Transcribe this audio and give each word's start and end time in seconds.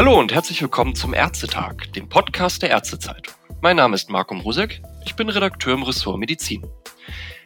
Hallo 0.00 0.18
und 0.18 0.32
herzlich 0.32 0.62
willkommen 0.62 0.94
zum 0.94 1.12
Ärztetag, 1.12 1.92
dem 1.94 2.08
Podcast 2.08 2.62
der 2.62 2.70
Ärztezeitung. 2.70 3.34
Mein 3.60 3.76
Name 3.76 3.94
ist 3.94 4.08
Marco 4.08 4.34
Mrusek, 4.34 4.80
ich 5.04 5.14
bin 5.14 5.28
Redakteur 5.28 5.74
im 5.74 5.82
Ressort 5.82 6.18
Medizin. 6.18 6.66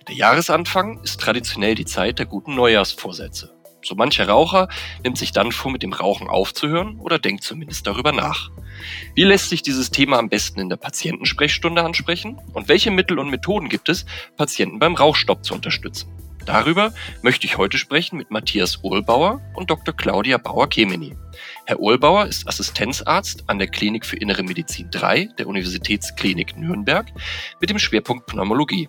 Der 0.06 0.14
Jahresanfang 0.14 1.02
ist 1.02 1.18
traditionell 1.18 1.74
die 1.74 1.84
Zeit 1.84 2.20
der 2.20 2.26
guten 2.26 2.54
Neujahrsvorsätze. 2.54 3.52
So 3.82 3.96
mancher 3.96 4.28
Raucher 4.28 4.68
nimmt 5.02 5.18
sich 5.18 5.32
dann 5.32 5.50
vor, 5.50 5.72
mit 5.72 5.82
dem 5.82 5.92
Rauchen 5.92 6.28
aufzuhören 6.28 7.00
oder 7.00 7.18
denkt 7.18 7.42
zumindest 7.42 7.88
darüber 7.88 8.12
nach. 8.12 8.52
Wie 9.16 9.24
lässt 9.24 9.48
sich 9.48 9.62
dieses 9.62 9.90
Thema 9.90 10.20
am 10.20 10.28
besten 10.28 10.60
in 10.60 10.68
der 10.68 10.76
Patientensprechstunde 10.76 11.82
ansprechen? 11.82 12.38
Und 12.52 12.68
welche 12.68 12.92
Mittel 12.92 13.18
und 13.18 13.30
Methoden 13.30 13.68
gibt 13.68 13.88
es, 13.88 14.06
Patienten 14.36 14.78
beim 14.78 14.94
Rauchstopp 14.94 15.44
zu 15.44 15.54
unterstützen? 15.54 16.08
Darüber 16.46 16.92
möchte 17.22 17.46
ich 17.46 17.56
heute 17.56 17.78
sprechen 17.78 18.16
mit 18.16 18.30
Matthias 18.30 18.84
Ohlbauer 18.84 19.40
und 19.54 19.70
Dr. 19.70 19.96
Claudia 19.96 20.36
Bauer-Kemeny. 20.36 21.16
Herr 21.64 21.80
Ohlbauer 21.80 22.26
ist 22.26 22.46
Assistenzarzt 22.46 23.44
an 23.46 23.58
der 23.58 23.68
Klinik 23.68 24.04
für 24.04 24.16
Innere 24.16 24.42
Medizin 24.42 24.88
3 24.90 25.30
der 25.38 25.46
Universitätsklinik 25.46 26.56
Nürnberg 26.56 27.06
mit 27.60 27.70
dem 27.70 27.78
Schwerpunkt 27.78 28.26
Pneumologie. 28.26 28.88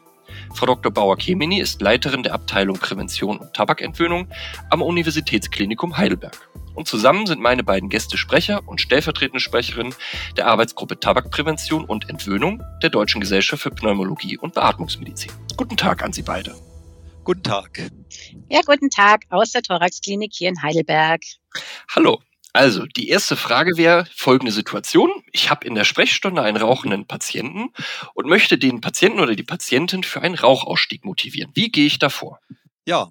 Frau 0.54 0.66
Dr. 0.66 0.92
Bauer-Kemeny 0.92 1.62
ist 1.62 1.82
Leiterin 1.82 2.24
der 2.24 2.34
Abteilung 2.34 2.78
Prävention 2.78 3.38
und 3.38 3.54
Tabakentwöhnung 3.54 4.28
am 4.70 4.82
Universitätsklinikum 4.82 5.98
Heidelberg. 5.98 6.50
Und 6.74 6.88
zusammen 6.90 7.26
sind 7.26 7.42
meine 7.42 7.64
beiden 7.64 7.88
Gäste 7.88 8.18
Sprecher 8.18 8.68
und 8.68 8.82
stellvertretende 8.82 9.40
Sprecherin 9.40 9.96
der 10.36 10.48
Arbeitsgruppe 10.48 11.00
Tabakprävention 11.00 11.86
und 11.86 12.10
Entwöhnung 12.10 12.62
der 12.84 12.90
Deutschen 12.90 13.22
Gesellschaft 13.22 13.64
für 13.64 13.72
Pneumologie 13.72 14.38
und 14.38 14.56
Beatmungsmedizin. 14.56 15.32
Guten 15.56 15.78
Tag 15.78 16.04
an 16.04 16.12
Sie 16.12 16.24
beide. 16.24 16.54
Guten 17.26 17.42
Tag. 17.42 17.90
Ja, 18.52 18.62
guten 18.64 18.92
Tag 18.92 19.24
aus 19.30 19.52
der 19.52 19.64
Thoraxklinik 19.64 20.32
hier 20.32 20.48
in 20.48 20.62
Heidelberg. 20.62 21.24
Hallo. 21.90 22.22
Also, 22.54 22.86
die 22.86 23.10
erste 23.10 23.36
Frage 23.36 23.78
wäre 23.78 24.08
folgende 24.16 24.52
Situation. 24.52 25.10
Ich 25.32 25.50
habe 25.50 25.66
in 25.66 25.74
der 25.74 25.86
Sprechstunde 25.86 26.44
einen 26.44 26.58
rauchenden 26.58 27.08
Patienten 27.08 27.74
und 28.14 28.28
möchte 28.28 28.60
den 28.60 28.80
Patienten 28.80 29.20
oder 29.20 29.36
die 29.36 29.42
Patientin 29.42 30.04
für 30.04 30.22
einen 30.22 30.36
Rauchausstieg 30.36 31.04
motivieren. 31.04 31.52
Wie 31.56 31.70
gehe 31.70 31.88
ich 31.88 31.98
davor? 31.98 32.40
Ja, 32.86 33.10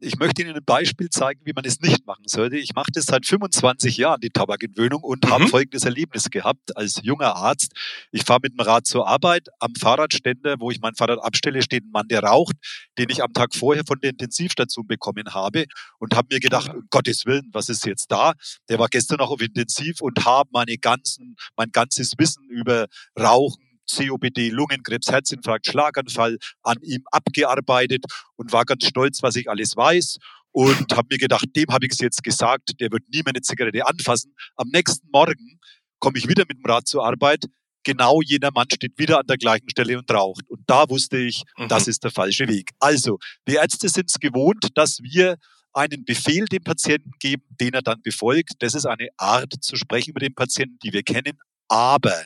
ich 0.00 0.18
möchte 0.18 0.42
Ihnen 0.42 0.56
ein 0.56 0.64
Beispiel 0.64 1.10
zeigen, 1.10 1.40
wie 1.44 1.52
man 1.52 1.64
es 1.64 1.80
nicht 1.80 2.06
machen 2.06 2.24
sollte. 2.26 2.56
Ich 2.56 2.74
mache 2.74 2.90
das 2.92 3.06
seit 3.06 3.26
25 3.26 3.98
Jahren, 3.98 4.20
die 4.20 4.30
Tabakentwöhnung, 4.30 5.02
und 5.02 5.24
mhm. 5.24 5.30
habe 5.30 5.48
folgendes 5.48 5.84
Erlebnis 5.84 6.30
gehabt 6.30 6.76
als 6.76 7.00
junger 7.02 7.36
Arzt. 7.36 7.72
Ich 8.10 8.24
fahre 8.24 8.40
mit 8.42 8.52
dem 8.52 8.60
Rad 8.60 8.86
zur 8.86 9.06
Arbeit. 9.06 9.48
Am 9.58 9.74
Fahrradständer, 9.74 10.56
wo 10.58 10.70
ich 10.70 10.80
mein 10.80 10.94
Fahrrad 10.94 11.22
abstelle, 11.22 11.62
steht 11.62 11.84
ein 11.84 11.90
Mann, 11.90 12.08
der 12.08 12.22
raucht, 12.22 12.56
den 12.98 13.10
ich 13.10 13.22
am 13.22 13.32
Tag 13.32 13.54
vorher 13.54 13.84
von 13.86 14.00
der 14.00 14.10
Intensivstation 14.10 14.86
bekommen 14.86 15.34
habe 15.34 15.66
und 15.98 16.16
habe 16.16 16.28
mir 16.32 16.40
gedacht, 16.40 16.72
um 16.74 16.86
Gottes 16.90 17.26
Willen, 17.26 17.50
was 17.52 17.68
ist 17.68 17.84
jetzt 17.84 18.10
da? 18.10 18.32
Der 18.68 18.78
war 18.78 18.88
gestern 18.88 19.18
noch 19.18 19.30
auf 19.30 19.40
Intensiv 19.40 20.00
und 20.00 20.24
habe 20.24 20.48
meine 20.52 20.78
ganzen, 20.78 21.36
mein 21.56 21.70
ganzes 21.72 22.14
Wissen 22.18 22.48
über 22.48 22.86
Rauchen, 23.18 23.69
COPD, 23.96 24.50
Lungenkrebs, 24.50 25.10
Herzinfarkt, 25.10 25.66
Schlaganfall 25.66 26.38
an 26.62 26.76
ihm 26.82 27.02
abgearbeitet 27.10 28.04
und 28.36 28.52
war 28.52 28.64
ganz 28.64 28.86
stolz, 28.86 29.22
was 29.22 29.36
ich 29.36 29.48
alles 29.48 29.76
weiß 29.76 30.18
und 30.52 30.92
habe 30.96 31.08
mir 31.10 31.18
gedacht, 31.18 31.46
dem 31.54 31.68
habe 31.68 31.86
ich 31.86 31.92
es 31.92 31.98
jetzt 32.00 32.22
gesagt, 32.22 32.80
der 32.80 32.90
wird 32.90 33.08
nie 33.08 33.22
meine 33.24 33.40
Zigarette 33.40 33.86
anfassen. 33.86 34.34
Am 34.56 34.68
nächsten 34.68 35.08
Morgen 35.12 35.60
komme 35.98 36.18
ich 36.18 36.28
wieder 36.28 36.44
mit 36.48 36.58
dem 36.58 36.66
Rad 36.66 36.88
zur 36.88 37.04
Arbeit. 37.04 37.44
Genau 37.84 38.20
jener 38.20 38.50
Mann 38.52 38.66
steht 38.70 38.98
wieder 38.98 39.20
an 39.20 39.26
der 39.26 39.38
gleichen 39.38 39.70
Stelle 39.70 39.96
und 39.98 40.10
raucht. 40.10 40.42
Und 40.48 40.62
da 40.66 40.88
wusste 40.88 41.18
ich, 41.18 41.44
mhm. 41.56 41.68
das 41.68 41.88
ist 41.88 42.04
der 42.04 42.10
falsche 42.10 42.48
Weg. 42.48 42.70
Also, 42.78 43.18
wir 43.46 43.60
Ärzte 43.60 43.88
sind 43.88 44.10
es 44.10 44.18
gewohnt, 44.18 44.68
dass 44.74 44.98
wir 45.02 45.36
einen 45.72 46.04
Befehl 46.04 46.46
dem 46.46 46.64
Patienten 46.64 47.12
geben, 47.20 47.44
den 47.60 47.74
er 47.74 47.82
dann 47.82 48.02
befolgt. 48.02 48.54
Das 48.58 48.74
ist 48.74 48.86
eine 48.86 49.08
Art 49.16 49.54
zu 49.60 49.76
sprechen 49.76 50.12
mit 50.14 50.22
dem 50.22 50.34
Patienten, 50.34 50.78
die 50.82 50.92
wir 50.92 51.04
kennen. 51.04 51.38
Aber 51.68 52.24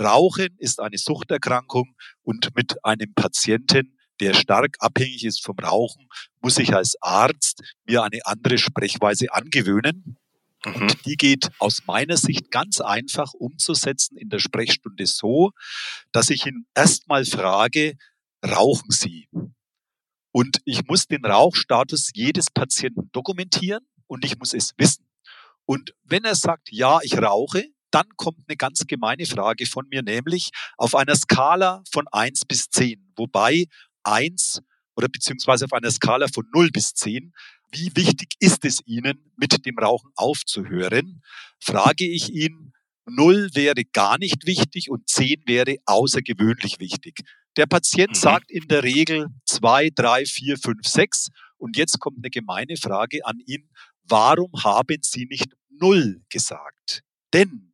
Rauchen 0.00 0.56
ist 0.58 0.80
eine 0.80 0.98
Suchterkrankung 0.98 1.94
und 2.22 2.54
mit 2.54 2.84
einem 2.84 3.14
Patienten, 3.14 3.98
der 4.20 4.34
stark 4.34 4.76
abhängig 4.80 5.24
ist 5.24 5.44
vom 5.44 5.58
Rauchen, 5.58 6.08
muss 6.40 6.58
ich 6.58 6.74
als 6.74 6.96
Arzt 7.00 7.62
mir 7.86 8.02
eine 8.02 8.24
andere 8.24 8.58
Sprechweise 8.58 9.32
angewöhnen. 9.32 10.18
Mhm. 10.64 10.74
Und 10.74 11.06
die 11.06 11.16
geht 11.16 11.50
aus 11.58 11.82
meiner 11.86 12.16
Sicht 12.16 12.50
ganz 12.50 12.80
einfach 12.80 13.32
umzusetzen 13.34 14.16
in 14.16 14.28
der 14.28 14.40
Sprechstunde 14.40 15.06
so, 15.06 15.52
dass 16.12 16.30
ich 16.30 16.46
ihn 16.46 16.66
erstmal 16.74 17.24
frage, 17.24 17.96
rauchen 18.44 18.90
Sie? 18.90 19.28
Und 20.32 20.60
ich 20.64 20.84
muss 20.86 21.06
den 21.06 21.24
Rauchstatus 21.24 22.10
jedes 22.14 22.50
Patienten 22.50 23.10
dokumentieren 23.12 23.86
und 24.06 24.24
ich 24.24 24.38
muss 24.38 24.52
es 24.52 24.74
wissen. 24.76 25.06
Und 25.64 25.94
wenn 26.04 26.24
er 26.24 26.34
sagt, 26.34 26.70
ja, 26.70 26.98
ich 27.02 27.16
rauche, 27.18 27.66
dann 27.90 28.06
kommt 28.16 28.38
eine 28.46 28.56
ganz 28.56 28.86
gemeine 28.86 29.26
Frage 29.26 29.66
von 29.66 29.86
mir, 29.88 30.02
nämlich 30.02 30.50
auf 30.76 30.94
einer 30.94 31.16
Skala 31.16 31.82
von 31.90 32.06
eins 32.08 32.44
bis 32.44 32.68
zehn, 32.70 33.12
wobei 33.16 33.66
eins 34.02 34.60
oder 34.96 35.08
beziehungsweise 35.08 35.64
auf 35.64 35.72
einer 35.72 35.90
Skala 35.90 36.26
von 36.28 36.46
null 36.52 36.70
bis 36.70 36.94
zehn, 36.94 37.32
wie 37.70 37.94
wichtig 37.94 38.34
ist 38.40 38.64
es 38.64 38.80
Ihnen, 38.86 39.32
mit 39.36 39.64
dem 39.66 39.78
Rauchen 39.78 40.10
aufzuhören, 40.14 41.22
frage 41.60 42.06
ich 42.06 42.30
ihn, 42.30 42.72
null 43.06 43.50
wäre 43.54 43.84
gar 43.84 44.18
nicht 44.18 44.46
wichtig 44.46 44.90
und 44.90 45.08
zehn 45.08 45.42
wäre 45.46 45.76
außergewöhnlich 45.86 46.80
wichtig. 46.80 47.20
Der 47.56 47.66
Patient 47.66 48.10
mhm. 48.10 48.14
sagt 48.14 48.50
in 48.50 48.68
der 48.68 48.82
Regel 48.82 49.28
zwei, 49.44 49.90
drei, 49.90 50.24
vier, 50.24 50.58
fünf, 50.58 50.86
sechs. 50.86 51.28
Und 51.56 51.76
jetzt 51.76 51.98
kommt 51.98 52.18
eine 52.18 52.30
gemeine 52.30 52.76
Frage 52.76 53.26
an 53.26 53.40
ihn. 53.44 53.68
Warum 54.04 54.52
haben 54.62 54.98
Sie 55.02 55.26
nicht 55.26 55.48
null 55.68 56.22
gesagt? 56.30 57.02
Denn 57.32 57.67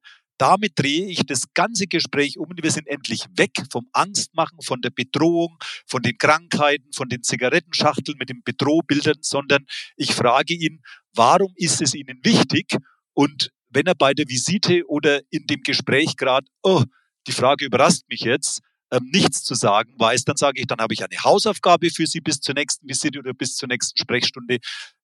damit 0.44 0.78
drehe 0.78 1.06
ich 1.06 1.25
das 1.25 1.55
ganze 1.55 1.87
Gespräch 1.87 2.37
um 2.38 2.50
und 2.50 2.62
wir 2.62 2.71
sind 2.71 2.87
endlich 2.87 3.25
weg 3.34 3.53
vom 3.72 3.88
Angstmachen, 3.94 4.60
von 4.60 4.82
der 4.82 4.91
Bedrohung, 4.91 5.56
von 5.87 6.03
den 6.03 6.19
Krankheiten, 6.19 6.93
von 6.93 7.09
den 7.09 7.22
Zigarettenschachteln 7.22 8.19
mit 8.19 8.28
den 8.28 8.43
Bedrohbildern, 8.44 9.16
sondern 9.22 9.65
ich 9.97 10.15
frage 10.15 10.53
ihn, 10.53 10.83
warum 11.15 11.54
ist 11.56 11.81
es 11.81 11.94
Ihnen 11.94 12.21
wichtig? 12.25 12.77
Und 13.15 13.53
wenn 13.71 13.87
er 13.87 13.94
bei 13.94 14.12
der 14.12 14.28
Visite 14.28 14.87
oder 14.87 15.22
in 15.31 15.47
dem 15.47 15.62
Gespräch 15.62 16.19
gerade, 16.19 16.47
oh, 16.62 16.84
die 17.27 17.33
Frage 17.33 17.65
überrascht 17.65 18.03
mich 18.10 18.21
jetzt, 18.21 18.60
ähm, 18.93 19.09
nichts 19.15 19.44
zu 19.44 19.54
sagen 19.54 19.94
weiß, 19.97 20.25
dann 20.25 20.37
sage 20.37 20.60
ich, 20.60 20.66
dann 20.66 20.81
habe 20.81 20.93
ich 20.93 21.03
eine 21.03 21.25
Hausaufgabe 21.25 21.88
für 21.88 22.06
Sie 22.06 22.21
bis 22.21 22.41
zur 22.41 22.54
nächsten 22.54 22.87
Visite 22.87 23.19
oder 23.19 23.33
bis 23.33 23.56
zur 23.56 23.69
nächsten 23.69 23.99
Sprechstunde. 23.99 24.59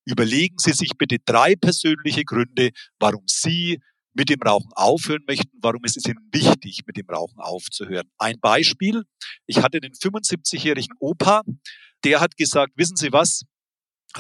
Überlegen 0.04 0.56
Sie 0.58 0.72
sich 0.72 0.90
bitte 0.98 1.16
drei 1.24 1.56
persönliche 1.56 2.26
Gründe, 2.26 2.72
warum 2.98 3.22
Sie 3.26 3.80
mit 4.20 4.28
dem 4.28 4.42
Rauchen 4.42 4.70
aufhören 4.75 5.25
möchten, 5.26 5.56
warum 5.62 5.82
ist 5.82 5.97
es 5.97 6.04
ihnen 6.04 6.28
wichtig, 6.31 6.82
mit 6.86 6.98
dem 6.98 7.06
Rauchen 7.08 7.41
aufzuhören. 7.41 8.06
Ein 8.19 8.38
Beispiel, 8.38 9.04
ich 9.47 9.62
hatte 9.62 9.78
einen 9.82 9.94
75-jährigen 9.94 10.94
Opa, 11.00 11.41
der 12.04 12.20
hat 12.20 12.36
gesagt, 12.36 12.75
wissen 12.76 12.97
Sie 12.97 13.12
was, 13.12 13.47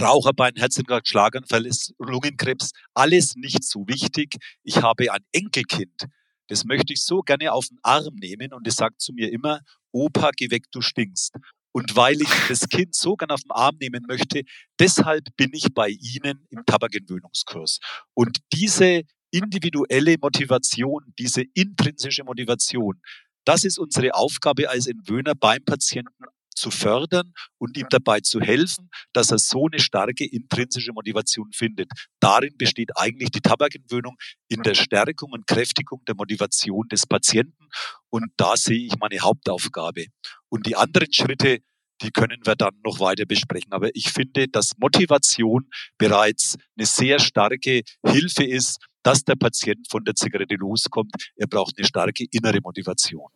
Raucherbein, 0.00 0.54
Herzinfarkt, 0.56 1.06
Schlaganfall, 1.06 1.68
Lungenkrebs, 1.98 2.70
alles 2.94 3.36
nicht 3.36 3.62
so 3.62 3.86
wichtig. 3.88 4.36
Ich 4.62 4.78
habe 4.78 5.12
ein 5.12 5.20
Enkelkind. 5.32 6.06
Das 6.48 6.64
möchte 6.64 6.94
ich 6.94 7.02
so 7.02 7.20
gerne 7.20 7.52
auf 7.52 7.66
den 7.66 7.78
Arm 7.82 8.14
nehmen 8.14 8.54
und 8.54 8.66
es 8.66 8.76
sagt 8.76 9.02
zu 9.02 9.12
mir 9.12 9.30
immer, 9.30 9.60
Opa, 9.92 10.30
geh 10.34 10.50
weg, 10.50 10.64
du 10.72 10.80
stinkst. 10.80 11.34
Und 11.72 11.94
weil 11.94 12.22
ich 12.22 12.30
das 12.48 12.70
Kind 12.70 12.94
so 12.94 13.16
gern 13.16 13.30
auf 13.30 13.42
den 13.42 13.50
Arm 13.50 13.76
nehmen 13.78 14.04
möchte, 14.08 14.44
deshalb 14.78 15.24
bin 15.36 15.50
ich 15.52 15.66
bei 15.74 15.90
Ihnen 15.90 16.46
im 16.48 16.64
Tabakentwöhnungskurs. 16.64 17.80
Und 18.14 18.38
diese 18.54 19.02
individuelle 19.30 20.16
Motivation, 20.20 21.12
diese 21.18 21.42
intrinsische 21.54 22.24
Motivation, 22.24 23.00
das 23.44 23.64
ist 23.64 23.78
unsere 23.78 24.14
Aufgabe 24.14 24.68
als 24.68 24.86
Entwöhner 24.86 25.34
beim 25.34 25.64
Patienten 25.64 26.24
zu 26.54 26.70
fördern 26.70 27.32
und 27.58 27.76
ihm 27.76 27.86
dabei 27.88 28.20
zu 28.20 28.40
helfen, 28.40 28.90
dass 29.12 29.30
er 29.30 29.38
so 29.38 29.66
eine 29.66 29.80
starke 29.80 30.24
intrinsische 30.26 30.92
Motivation 30.92 31.50
findet. 31.52 31.90
Darin 32.20 32.56
besteht 32.58 32.96
eigentlich 32.96 33.30
die 33.30 33.40
Tabakentwöhnung 33.40 34.16
in 34.48 34.62
der 34.62 34.74
Stärkung 34.74 35.32
und 35.32 35.46
Kräftigung 35.46 36.02
der 36.06 36.14
Motivation 36.16 36.86
des 36.88 37.06
Patienten. 37.06 37.68
Und 38.10 38.26
da 38.36 38.56
sehe 38.56 38.84
ich 38.86 38.96
meine 38.98 39.20
Hauptaufgabe. 39.20 40.06
Und 40.48 40.66
die 40.66 40.76
anderen 40.76 41.12
Schritte, 41.12 41.60
die 42.02 42.10
können 42.10 42.40
wir 42.44 42.56
dann 42.56 42.74
noch 42.84 43.00
weiter 43.00 43.26
besprechen. 43.26 43.72
Aber 43.72 43.94
ich 43.94 44.10
finde, 44.10 44.48
dass 44.48 44.76
Motivation 44.78 45.68
bereits 45.98 46.56
eine 46.76 46.86
sehr 46.86 47.18
starke 47.20 47.82
Hilfe 48.04 48.44
ist, 48.44 48.78
dass 49.02 49.24
der 49.24 49.36
Patient 49.36 49.86
von 49.90 50.04
der 50.04 50.14
Zigarette 50.14 50.54
loskommt. 50.54 51.32
Er 51.36 51.46
braucht 51.46 51.74
eine 51.76 51.86
starke 51.86 52.26
innere 52.30 52.60
Motivation. 52.60 53.30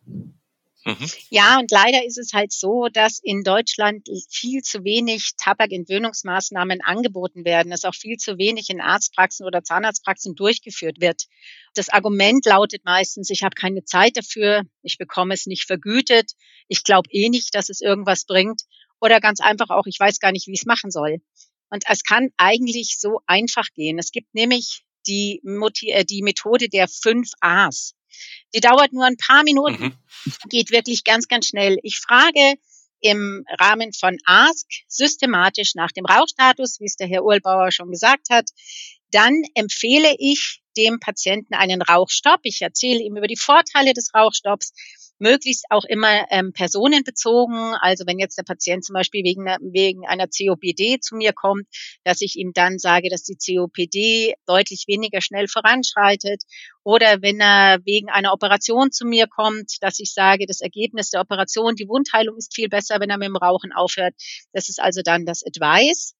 Mhm. 0.85 1.09
Ja, 1.31 1.57
und 1.57 1.71
leider 1.71 2.05
ist 2.05 2.19
es 2.19 2.33
halt 2.33 2.51
so, 2.51 2.89
dass 2.93 3.19
in 3.23 3.41
Deutschland 3.41 4.07
viel 4.29 4.61
zu 4.61 4.83
wenig 4.83 5.31
Tabakentwöhnungsmaßnahmen 5.35 6.81
angeboten 6.81 7.43
werden, 7.43 7.71
dass 7.71 7.85
auch 7.85 7.95
viel 7.95 8.17
zu 8.17 8.37
wenig 8.37 8.69
in 8.69 8.81
Arztpraxen 8.81 9.47
oder 9.47 9.63
Zahnarztpraxen 9.63 10.35
durchgeführt 10.35 11.01
wird. 11.01 11.23
Das 11.73 11.89
Argument 11.89 12.45
lautet 12.45 12.85
meistens, 12.85 13.31
ich 13.31 13.41
habe 13.41 13.55
keine 13.55 13.83
Zeit 13.83 14.15
dafür, 14.15 14.61
ich 14.83 14.99
bekomme 14.99 15.33
es 15.33 15.47
nicht 15.47 15.65
vergütet, 15.65 16.33
ich 16.67 16.83
glaube 16.83 17.09
eh 17.11 17.29
nicht, 17.29 17.55
dass 17.55 17.69
es 17.69 17.81
irgendwas 17.81 18.25
bringt 18.25 18.61
oder 19.01 19.19
ganz 19.19 19.39
einfach 19.39 19.71
auch, 19.71 19.87
ich 19.87 19.99
weiß 19.99 20.19
gar 20.19 20.31
nicht, 20.31 20.45
wie 20.45 20.53
ich 20.53 20.61
es 20.61 20.65
machen 20.67 20.91
soll. 20.91 21.17
Und 21.71 21.83
es 21.89 22.03
kann 22.03 22.29
eigentlich 22.37 22.97
so 22.99 23.21
einfach 23.25 23.65
gehen. 23.73 23.97
Es 23.97 24.11
gibt 24.11 24.35
nämlich 24.35 24.84
die, 25.07 25.41
äh, 25.87 26.05
die 26.05 26.21
Methode 26.21 26.69
der 26.69 26.87
fünf 26.87 27.29
A's. 27.39 27.93
Die 28.53 28.61
dauert 28.61 28.93
nur 28.93 29.05
ein 29.05 29.17
paar 29.17 29.43
Minuten, 29.43 29.83
mhm. 29.83 30.33
geht 30.49 30.71
wirklich 30.71 31.03
ganz, 31.03 31.27
ganz 31.27 31.47
schnell. 31.47 31.77
Ich 31.83 31.99
frage 31.99 32.55
im 33.01 33.45
Rahmen 33.59 33.93
von 33.93 34.17
Ask 34.25 34.65
systematisch 34.87 35.75
nach 35.75 35.91
dem 35.91 36.05
Rauchstatus, 36.05 36.79
wie 36.79 36.85
es 36.85 36.95
der 36.95 37.07
Herr 37.07 37.23
Urlbauer 37.23 37.71
schon 37.71 37.91
gesagt 37.91 38.29
hat. 38.29 38.49
Dann 39.11 39.43
empfehle 39.53 40.15
ich 40.17 40.61
dem 40.77 40.99
Patienten 40.99 41.53
einen 41.53 41.81
Rauchstopp. 41.81 42.39
Ich 42.43 42.61
erzähle 42.61 43.01
ihm 43.01 43.15
über 43.15 43.27
die 43.27 43.37
Vorteile 43.37 43.93
des 43.93 44.13
Rauchstopps 44.13 44.73
möglichst 45.19 45.65
auch 45.69 45.85
immer 45.85 46.25
ähm, 46.29 46.53
personenbezogen. 46.53 47.75
Also 47.79 48.05
wenn 48.05 48.19
jetzt 48.19 48.37
der 48.37 48.43
Patient 48.43 48.83
zum 48.83 48.93
Beispiel 48.93 49.23
wegen, 49.23 49.45
wegen 49.71 50.05
einer 50.07 50.27
COPD 50.27 50.99
zu 50.99 51.15
mir 51.15 51.33
kommt, 51.33 51.65
dass 52.03 52.21
ich 52.21 52.35
ihm 52.35 52.51
dann 52.53 52.79
sage, 52.79 53.09
dass 53.09 53.23
die 53.23 53.37
COPD 53.37 54.35
deutlich 54.45 54.85
weniger 54.87 55.21
schnell 55.21 55.47
voranschreitet. 55.47 56.43
Oder 56.83 57.21
wenn 57.21 57.39
er 57.39 57.79
wegen 57.85 58.09
einer 58.09 58.33
Operation 58.33 58.91
zu 58.91 59.05
mir 59.05 59.27
kommt, 59.27 59.77
dass 59.81 59.99
ich 59.99 60.13
sage, 60.13 60.45
das 60.45 60.61
Ergebnis 60.61 61.09
der 61.09 61.21
Operation, 61.21 61.75
die 61.75 61.87
Wundheilung 61.87 62.37
ist 62.37 62.53
viel 62.53 62.69
besser, 62.69 62.99
wenn 62.99 63.09
er 63.09 63.17
mit 63.17 63.27
dem 63.27 63.35
Rauchen 63.35 63.71
aufhört. 63.73 64.13
Das 64.53 64.69
ist 64.69 64.79
also 64.79 65.01
dann 65.03 65.25
das 65.25 65.43
Advice. 65.45 66.13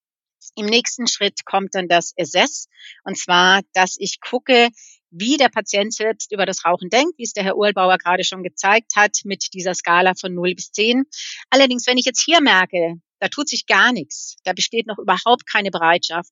Im 0.55 0.67
nächsten 0.67 1.07
Schritt 1.07 1.45
kommt 1.45 1.73
dann 1.73 1.87
das 1.87 2.13
Assess. 2.19 2.67
Und 3.03 3.17
zwar, 3.17 3.61
dass 3.73 3.95
ich 3.97 4.19
gucke, 4.21 4.69
wie 5.17 5.37
der 5.37 5.49
Patient 5.49 5.93
selbst 5.93 6.31
über 6.31 6.45
das 6.45 6.65
Rauchen 6.65 6.89
denkt, 6.89 7.17
wie 7.17 7.23
es 7.23 7.33
der 7.33 7.43
Herr 7.43 7.57
Urlbauer 7.57 7.97
gerade 7.97 8.23
schon 8.23 8.43
gezeigt 8.43 8.95
hat 8.95 9.19
mit 9.23 9.53
dieser 9.53 9.73
Skala 9.73 10.13
von 10.19 10.33
0 10.33 10.55
bis 10.55 10.71
10. 10.71 11.05
Allerdings, 11.49 11.87
wenn 11.87 11.97
ich 11.97 12.05
jetzt 12.05 12.23
hier 12.23 12.41
merke, 12.41 12.95
da 13.19 13.29
tut 13.29 13.47
sich 13.47 13.65
gar 13.65 13.93
nichts, 13.93 14.35
da 14.43 14.53
besteht 14.53 14.87
noch 14.87 14.99
überhaupt 14.99 15.47
keine 15.49 15.71
Bereitschaft, 15.71 16.31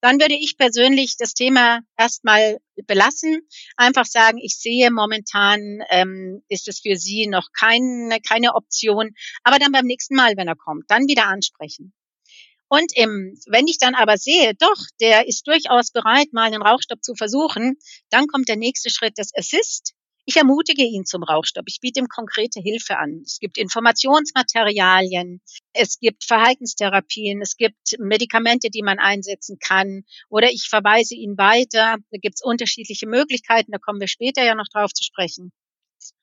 dann 0.00 0.20
würde 0.20 0.34
ich 0.34 0.56
persönlich 0.58 1.16
das 1.16 1.32
Thema 1.34 1.80
erstmal 1.96 2.58
belassen, 2.86 3.40
einfach 3.76 4.04
sagen, 4.04 4.38
ich 4.38 4.58
sehe 4.58 4.90
momentan 4.90 5.80
ähm, 5.90 6.42
ist 6.48 6.68
es 6.68 6.80
für 6.80 6.96
Sie 6.96 7.28
noch 7.28 7.48
keine, 7.58 8.18
keine 8.20 8.54
Option, 8.54 9.14
aber 9.44 9.58
dann 9.58 9.72
beim 9.72 9.86
nächsten 9.86 10.16
Mal, 10.16 10.36
wenn 10.36 10.48
er 10.48 10.56
kommt, 10.56 10.84
dann 10.88 11.06
wieder 11.06 11.26
ansprechen. 11.26 11.94
Und 12.74 12.90
im, 12.96 13.38
wenn 13.46 13.68
ich 13.68 13.78
dann 13.78 13.94
aber 13.94 14.18
sehe, 14.18 14.52
doch, 14.58 14.82
der 15.00 15.28
ist 15.28 15.46
durchaus 15.46 15.92
bereit, 15.92 16.32
mal 16.32 16.52
einen 16.52 16.60
Rauchstopp 16.60 17.04
zu 17.04 17.14
versuchen, 17.14 17.76
dann 18.10 18.26
kommt 18.26 18.48
der 18.48 18.56
nächste 18.56 18.90
Schritt 18.90 19.16
des 19.16 19.30
Assist. 19.32 19.92
Ich 20.24 20.36
ermutige 20.36 20.82
ihn 20.82 21.04
zum 21.04 21.22
Rauchstopp. 21.22 21.66
Ich 21.68 21.78
biete 21.80 22.00
ihm 22.00 22.08
konkrete 22.08 22.60
Hilfe 22.60 22.98
an. 22.98 23.22
Es 23.24 23.38
gibt 23.38 23.58
Informationsmaterialien, 23.58 25.40
es 25.72 26.00
gibt 26.00 26.24
Verhaltenstherapien, 26.24 27.40
es 27.42 27.56
gibt 27.56 27.96
Medikamente, 28.00 28.70
die 28.70 28.82
man 28.82 28.98
einsetzen 28.98 29.58
kann. 29.60 30.02
Oder 30.28 30.50
ich 30.50 30.66
verweise 30.68 31.14
ihn 31.14 31.38
weiter. 31.38 31.98
Da 32.10 32.18
gibt 32.20 32.36
es 32.38 32.42
unterschiedliche 32.42 33.06
Möglichkeiten, 33.06 33.70
da 33.70 33.78
kommen 33.78 34.00
wir 34.00 34.08
später 34.08 34.42
ja 34.42 34.56
noch 34.56 34.68
drauf 34.72 34.92
zu 34.92 35.04
sprechen. 35.04 35.52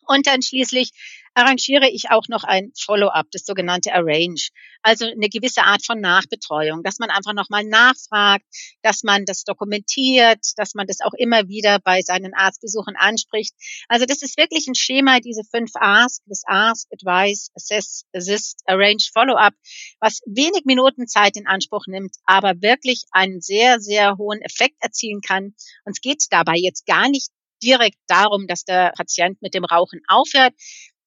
Und 0.08 0.28
dann 0.28 0.42
schließlich 0.42 0.92
arrangiere 1.34 1.90
ich 1.90 2.10
auch 2.10 2.28
noch 2.28 2.44
ein 2.44 2.74
Follow-up, 2.78 3.28
das 3.32 3.46
sogenannte 3.46 3.94
Arrange. 3.94 4.50
Also 4.82 5.06
eine 5.06 5.30
gewisse 5.30 5.64
Art 5.64 5.86
von 5.86 6.02
Nachbetreuung, 6.02 6.84
dass 6.84 7.00
man 7.00 7.10
einfach 7.10 7.34
nochmal 7.34 7.64
nachfragt, 7.64 8.44
dass 8.82 9.04
man 9.04 9.26
das 9.26 9.44
dokumentiert, 9.44 10.40
dass 10.58 10.74
man 10.74 10.88
das 10.88 11.00
auch 11.02 11.14
immer 11.14 11.48
wieder 11.48 11.80
bei 11.80 12.02
seinen 12.02 12.34
Arztbesuchen 12.34 12.96
anspricht. 12.98 13.54
Also 13.88 14.06
das 14.06 14.22
ist 14.22 14.38
wirklich 14.38 14.68
ein 14.68 14.76
Schema, 14.76 15.20
diese 15.20 15.44
fünf 15.44 15.72
Ask, 15.76 16.22
das 16.26 16.42
Ask, 16.46 16.88
Advice, 16.92 17.52
Assess, 17.56 18.04
Assist, 18.14 18.64
Arrange, 18.66 19.08
Follow-up, 19.14 19.54
was 20.00 20.22
wenig 20.26 20.66
Minuten 20.66 21.08
Zeit 21.08 21.38
in 21.38 21.48
Anspruch 21.48 21.86
nimmt, 21.88 22.16
aber 22.26 22.62
wirklich 22.62 23.04
einen 23.12 23.40
sehr, 23.40 23.80
sehr 23.80 24.18
hohen 24.18 24.42
Effekt 24.42 24.76
erzielen 24.82 25.22
kann. 25.22 25.54
Und 25.86 25.94
es 25.94 26.02
geht 26.02 26.26
dabei 26.32 26.56
jetzt 26.58 26.86
gar 26.86 27.08
nicht 27.08 27.30
direkt 27.64 27.98
darum, 28.08 28.48
dass 28.48 28.64
der 28.66 28.92
Patient 28.96 29.42
mit 29.42 29.54
dem 29.54 29.66
Rauchen 29.66 30.02
aufhört, 30.08 30.54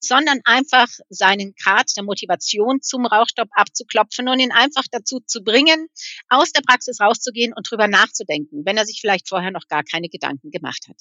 sondern 0.07 0.39
einfach 0.43 0.87
seinen 1.09 1.53
Grad 1.61 1.91
der 1.95 2.03
Motivation 2.03 2.81
zum 2.81 3.05
Rauchstopp 3.05 3.49
abzuklopfen 3.51 4.27
und 4.27 4.39
ihn 4.39 4.51
einfach 4.51 4.83
dazu 4.91 5.19
zu 5.25 5.43
bringen, 5.43 5.87
aus 6.29 6.51
der 6.51 6.61
Praxis 6.61 6.99
rauszugehen 6.99 7.53
und 7.55 7.69
drüber 7.69 7.87
nachzudenken, 7.87 8.63
wenn 8.65 8.77
er 8.77 8.85
sich 8.85 8.99
vielleicht 9.01 9.29
vorher 9.29 9.51
noch 9.51 9.67
gar 9.67 9.83
keine 9.83 10.09
Gedanken 10.09 10.51
gemacht 10.51 10.85
hat. 10.87 10.97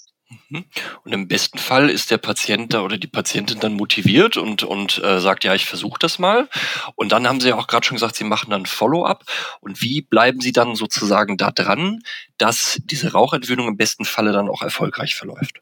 Mhm. 0.49 0.65
Und 1.05 1.13
im 1.13 1.29
besten 1.29 1.59
Fall 1.59 1.91
ist 1.91 2.11
der 2.11 2.19
Patient 2.19 2.73
da 2.73 2.83
oder 2.83 2.97
die 2.97 3.07
Patientin 3.07 3.61
dann 3.61 3.75
motiviert 3.75 4.37
und, 4.37 4.63
und 4.63 4.99
äh, 5.03 5.21
sagt, 5.21 5.45
ja, 5.45 5.55
ich 5.55 5.67
versuche 5.67 5.99
das 5.99 6.19
mal. 6.19 6.49
Und 6.97 7.13
dann 7.13 7.29
haben 7.29 7.41
Sie 7.41 7.49
ja 7.49 7.57
auch 7.57 7.67
gerade 7.67 7.87
schon 7.87 7.97
gesagt, 7.97 8.17
Sie 8.17 8.25
machen 8.25 8.51
dann 8.51 8.67
Follow-up. 8.67 9.25
Und 9.61 9.83
wie 9.83 10.03
bleiben 10.03 10.41
Sie 10.41 10.53
dann 10.53 10.77
sozusagen 10.77 11.37
da 11.37 11.51
dran, 11.51 12.01
dass 12.39 12.81
diese 12.85 13.13
Rauchentwöhnung 13.13 13.69
im 13.69 13.77
besten 13.77 14.05
Falle 14.05 14.33
dann 14.33 14.49
auch 14.49 14.63
erfolgreich 14.63 15.15
verläuft? 15.15 15.61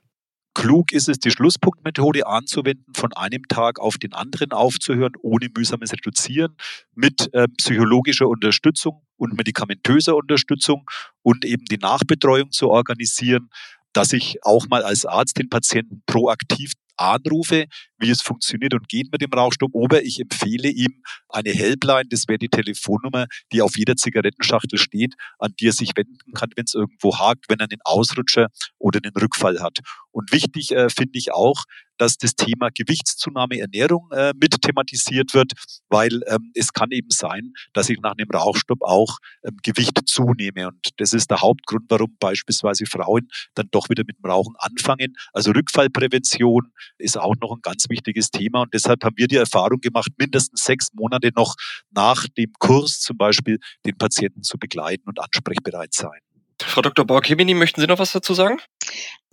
Klug 0.55 0.93
ist 0.93 1.09
es, 1.09 1.19
die 1.19 1.31
Schlusspunktmethode 1.31 2.27
anzuwenden, 2.27 2.93
von 2.95 3.13
einem 3.15 3.49
Tag 3.49 3.79
auf 3.79 3.97
den 3.97 4.13
anderen 4.13 4.53
aufzuhören, 4.53 5.13
ohne 5.23 5.49
mühsames 5.57 5.93
Reduzieren, 5.93 6.57
mit 6.95 7.33
äh, 7.33 7.49
psychologischer 7.59 8.29
Unterstützung 8.29 9.03
und 9.17 9.35
medikamentöser 9.35 10.15
Unterstützung 10.15 10.89
und 11.23 11.45
eben 11.45 11.65
die 11.65 11.79
Nachbetreuung 11.79 12.51
zu 12.51 12.69
organisieren, 12.69 13.49
dass 13.93 14.13
ich 14.13 14.45
auch 14.45 14.69
mal 14.69 14.83
als 14.83 15.07
Arzt 15.07 15.39
den 15.39 15.49
Patienten 15.49 16.03
proaktiv 16.07 16.73
anrufe, 16.97 17.67
wie 17.99 18.11
es 18.11 18.23
funktioniert 18.23 18.75
und 18.75 18.89
geht 18.89 19.11
mit 19.13 19.21
dem 19.21 19.33
Rauchstopp. 19.33 19.75
Oder 19.75 20.03
ich 20.03 20.21
empfehle 20.21 20.69
ihm 20.69 21.03
eine 21.29 21.51
Helpline, 21.51 22.09
das 22.09 22.29
wäre 22.29 22.39
die 22.39 22.49
Telefonnummer, 22.49 23.27
die 23.53 23.63
auf 23.63 23.77
jeder 23.77 23.97
Zigarettenschachtel 23.97 24.79
steht, 24.79 25.15
an 25.39 25.55
die 25.59 25.69
er 25.69 25.73
sich 25.73 25.91
wenden 25.97 26.33
kann, 26.35 26.51
wenn 26.57 26.65
es 26.65 26.75
irgendwo 26.75 27.19
hakt, 27.19 27.47
wenn 27.49 27.61
er 27.61 27.69
einen 27.71 27.81
Ausrutscher 27.85 28.49
oder 28.79 29.01
einen 29.03 29.15
Rückfall 29.17 29.61
hat. 29.61 29.79
Und 30.13 30.33
wichtig 30.33 30.73
äh, 30.73 30.89
finde 30.89 31.19
ich 31.19 31.33
auch, 31.33 31.65
dass 31.99 32.17
das 32.19 32.35
Thema 32.35 32.69
Gewichtszunahme 32.75 33.59
Ernährung 33.59 34.09
äh, 34.13 34.33
mit 34.41 34.61
thematisiert 34.61 35.35
wird, 35.35 35.53
weil 35.89 36.23
ähm, 36.27 36.51
es 36.55 36.73
kann 36.73 36.91
eben 36.91 37.11
sein, 37.11 37.53
dass 37.73 37.89
ich 37.89 38.01
nach 38.01 38.13
einem 38.17 38.29
Rauchstopp 38.29 38.83
auch 38.83 39.19
ähm, 39.45 39.57
Gewicht 39.63 40.01
zunehme. 40.07 40.69
Und 40.69 40.89
das 40.97 41.13
ist 41.13 41.31
der 41.31 41.41
Hauptgrund, 41.41 41.85
warum 41.89 42.17
beispielsweise 42.19 42.87
Frauen 42.87 43.29
dann 43.55 43.69
doch 43.71 43.89
wieder 43.89 44.03
mit 44.07 44.19
dem 44.19 44.31
Rauchen 44.31 44.55
anfangen. 44.59 45.15
Also 45.33 45.53
Rückfallprävention 45.53 46.73
ist 46.99 47.19
auch 47.19 47.35
noch 47.41 47.53
ein 47.53 47.63
ganz 47.63 47.89
wichtiges 47.89 48.31
Thema. 48.31 48.63
Und 48.63 48.75
deshalb 48.75 49.05
haben 49.05 49.17
wir 49.17 49.29
die 49.29 49.37
Erfahrung 49.37 49.81
gemacht, 49.81 50.11
mindestens 50.19 50.65
sechs 50.65 50.89
Monate 50.95 51.31
noch 51.37 51.55
nach 51.91 52.27
dem 52.37 52.53
Kurs 52.59 53.01
zum 53.01 53.17
Beispiel 53.17 53.59
den 53.87 53.97
Patienten 53.97 54.43
zu 54.43 54.59
begleiten 54.59 55.09
und 55.09 55.21
ansprechbereit 55.21 55.95
sein. 55.95 56.21
Frau 56.63 56.83
Dr. 56.83 57.05
Bauer-Kemini, 57.05 57.55
möchten 57.55 57.81
Sie 57.81 57.87
noch 57.87 57.99
was 57.99 58.13
dazu 58.13 58.35
sagen? 58.35 58.61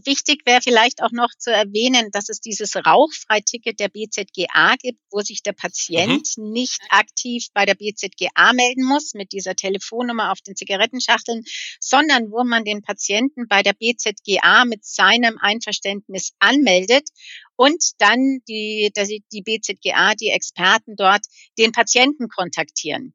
Wichtig 0.06 0.46
wäre 0.46 0.62
vielleicht 0.62 1.04
auch 1.04 1.12
noch 1.12 1.30
zu 1.38 1.52
erwähnen, 1.52 2.10
dass 2.12 2.30
es 2.30 2.40
dieses 2.40 2.76
Rauchfreiticket 2.76 3.80
der 3.80 3.90
BZGA 3.90 4.76
gibt, 4.82 5.00
wo 5.12 5.20
sich 5.22 5.44
der 5.44 5.52
Patient 5.52 6.26
mhm. 6.38 6.52
nicht 6.52 6.82
aktiv 6.90 7.48
bei 7.54 7.66
der 7.66 7.76
BZGA 7.76 8.54
melden 8.54 8.84
muss 8.86 9.14
mit 9.14 9.34
dieser 9.34 9.56
Telefonnummer 9.56 10.32
auf 10.32 10.40
den 10.42 10.56
Zigarettenschachteln, 10.56 11.44
sondern 11.80 12.32
wo 12.32 12.44
man 12.44 12.64
den 12.64 12.82
Patienten 12.82 13.48
bei 13.48 13.62
der 13.62 13.74
BZGA 13.74 14.66
mit 14.66 14.86
seinem 14.86 15.38
Einverständnis 15.38 16.32
anmeldet 16.40 17.10
und 17.58 17.84
dann 17.98 18.40
die, 18.48 18.92
die 19.34 19.42
BZGA, 19.42 20.16
die 20.16 20.30
Experten 20.30 20.96
dort, 20.96 21.26
den 21.58 21.74
Patienten 21.74 22.30
kontaktieren. 22.30 23.14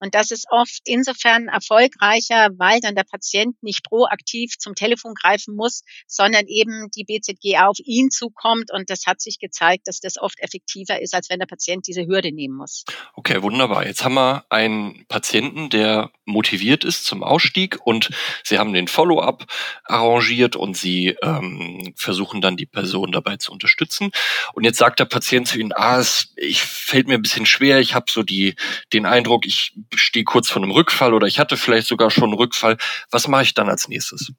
Und 0.00 0.14
das 0.14 0.30
ist 0.30 0.46
oft 0.50 0.80
insofern 0.84 1.48
erfolgreicher, 1.48 2.50
weil 2.58 2.80
dann 2.80 2.94
der 2.94 3.04
Patient 3.04 3.60
nicht 3.62 3.84
proaktiv 3.84 4.58
zum 4.58 4.74
Telefon 4.74 5.14
greifen 5.14 5.54
muss, 5.54 5.82
sondern 6.06 6.46
eben 6.46 6.90
die 6.94 7.04
BZG 7.04 7.58
auf 7.58 7.78
ihn 7.84 8.10
zukommt. 8.10 8.70
Und 8.72 8.90
das 8.90 9.06
hat 9.06 9.20
sich 9.20 9.38
gezeigt, 9.38 9.86
dass 9.86 10.00
das 10.00 10.18
oft 10.18 10.40
effektiver 10.40 11.00
ist, 11.00 11.14
als 11.14 11.30
wenn 11.30 11.38
der 11.38 11.46
Patient 11.46 11.86
diese 11.86 12.06
Hürde 12.06 12.32
nehmen 12.32 12.56
muss. 12.56 12.84
Okay, 13.14 13.42
wunderbar. 13.42 13.86
Jetzt 13.86 14.04
haben 14.04 14.14
wir 14.14 14.44
einen 14.50 15.06
Patienten, 15.08 15.70
der 15.70 16.10
motiviert 16.24 16.84
ist 16.84 17.04
zum 17.04 17.22
Ausstieg 17.22 17.78
und 17.84 18.10
Sie 18.42 18.58
haben 18.58 18.72
den 18.72 18.88
Follow-up 18.88 19.46
arrangiert 19.84 20.56
und 20.56 20.76
Sie 20.76 21.16
ähm, 21.22 21.94
versuchen 21.96 22.40
dann 22.40 22.56
die 22.56 22.66
Person 22.66 23.12
dabei 23.12 23.36
zu 23.36 23.52
unterstützen. 23.52 24.10
Und 24.54 24.64
jetzt 24.64 24.78
sagt 24.78 25.00
der 25.00 25.04
Patient 25.04 25.48
zu 25.48 25.58
Ihnen, 25.58 25.72
ah, 25.72 25.98
es 25.98 26.32
ich, 26.36 26.62
fällt 26.62 27.08
mir 27.08 27.14
ein 27.14 27.22
bisschen 27.22 27.46
schwer, 27.46 27.80
ich 27.80 27.94
habe 27.94 28.06
so 28.10 28.22
die, 28.22 28.54
den 28.92 29.06
Eindruck, 29.06 29.46
ich 29.46 29.72
stehe 29.96 30.24
kurz 30.24 30.48
vor 30.48 30.62
einem 30.62 30.70
Rückfall 30.70 31.14
oder 31.14 31.26
ich 31.26 31.38
hatte 31.38 31.56
vielleicht 31.56 31.86
sogar 31.86 32.10
schon 32.10 32.24
einen 32.24 32.34
Rückfall. 32.34 32.76
Was 33.10 33.28
mache 33.28 33.42
ich 33.44 33.54
dann 33.54 33.68
als 33.68 33.88
nächstes? 33.88 34.32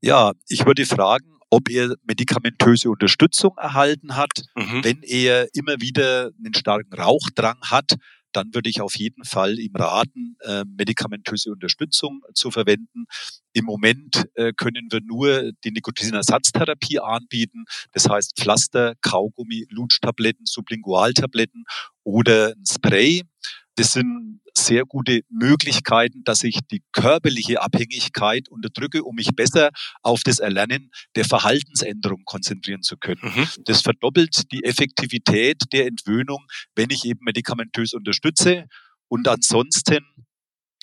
Ja, 0.00 0.32
ich 0.48 0.66
würde 0.66 0.86
fragen, 0.86 1.34
ob 1.50 1.70
er 1.70 1.94
medikamentöse 2.02 2.90
Unterstützung 2.90 3.56
erhalten 3.56 4.16
hat. 4.16 4.42
Mhm. 4.56 4.82
Wenn 4.82 5.02
er 5.02 5.48
immer 5.54 5.80
wieder 5.80 6.30
einen 6.38 6.54
starken 6.54 6.92
Rauchdrang 6.92 7.58
hat, 7.62 7.96
dann 8.34 8.52
würde 8.52 8.68
ich 8.68 8.80
auf 8.80 8.96
jeden 8.96 9.24
Fall 9.24 9.58
ihm 9.58 9.74
raten, 9.76 10.36
äh, 10.40 10.64
medikamentöse 10.64 11.52
Unterstützung 11.52 12.22
zu 12.34 12.50
verwenden. 12.50 13.04
Im 13.52 13.64
Moment 13.64 14.24
äh, 14.34 14.52
können 14.52 14.88
wir 14.90 15.00
nur 15.00 15.52
die 15.64 15.70
Nikotinersatztherapie 15.70 16.98
anbieten, 16.98 17.64
das 17.92 18.08
heißt 18.08 18.32
Pflaster, 18.36 18.94
Kaugummi, 19.00 19.66
Lutschtabletten, 19.70 20.46
Sublingualtabletten 20.46 21.64
oder 22.02 22.48
ein 22.48 22.64
Spray. 22.66 23.22
Das 23.76 23.92
sind 23.92 24.40
sehr 24.56 24.84
gute 24.84 25.20
Möglichkeiten, 25.28 26.22
dass 26.24 26.44
ich 26.44 26.58
die 26.70 26.82
körperliche 26.92 27.60
Abhängigkeit 27.60 28.48
unterdrücke, 28.48 29.02
um 29.02 29.16
mich 29.16 29.28
besser 29.34 29.70
auf 30.02 30.22
das 30.22 30.38
Erlernen 30.38 30.90
der 31.16 31.24
Verhaltensänderung 31.24 32.24
konzentrieren 32.24 32.82
zu 32.82 32.96
können. 32.96 33.20
Mhm. 33.22 33.48
Das 33.64 33.82
verdoppelt 33.82 34.52
die 34.52 34.64
Effektivität 34.64 35.62
der 35.72 35.86
Entwöhnung, 35.86 36.46
wenn 36.74 36.90
ich 36.90 37.04
eben 37.04 37.20
medikamentös 37.24 37.94
unterstütze. 37.94 38.66
Und 39.08 39.28
ansonsten 39.28 40.04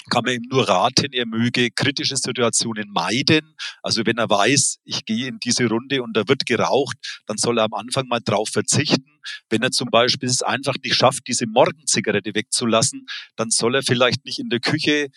kann 0.10 0.24
man 0.26 0.36
ihm 0.36 0.48
nur 0.50 0.68
raten, 0.68 1.14
er 1.14 1.26
möge 1.26 1.70
kritische 1.72 2.18
Situationen 2.18 2.90
meiden. 2.92 3.56
Also 3.84 4.06
wenn 4.06 4.18
er 4.18 4.30
weiß, 4.30 4.80
ich 4.84 5.06
gehe 5.06 5.28
in 5.28 5.40
diese 5.40 5.68
Runde 5.68 6.02
und 6.02 6.16
da 6.16 6.28
wird 6.28 6.46
geraucht, 6.46 6.98
dann 7.28 7.38
soll 7.38 7.60
er 7.60 7.66
am 7.66 7.74
Anfang 7.74 8.08
mal 8.08 8.20
drauf 8.20 8.50
verzichten. 8.50 9.11
Wenn 9.50 9.62
er 9.62 9.72
zum 9.72 9.90
Beispiel 9.90 10.30
es 10.30 10.42
einfach 10.42 10.76
nicht 10.84 10.96
schafft, 10.96 11.28
diese 11.28 11.48
Morgenzigarette 11.48 12.34
wegzulassen, 12.36 13.06
dann 13.36 13.50
soll 13.50 13.76
er 13.76 13.84
vielleicht 13.84 14.26
nicht 14.26 14.40
in 14.40 14.50
der 14.50 14.60
Küche 14.60 15.08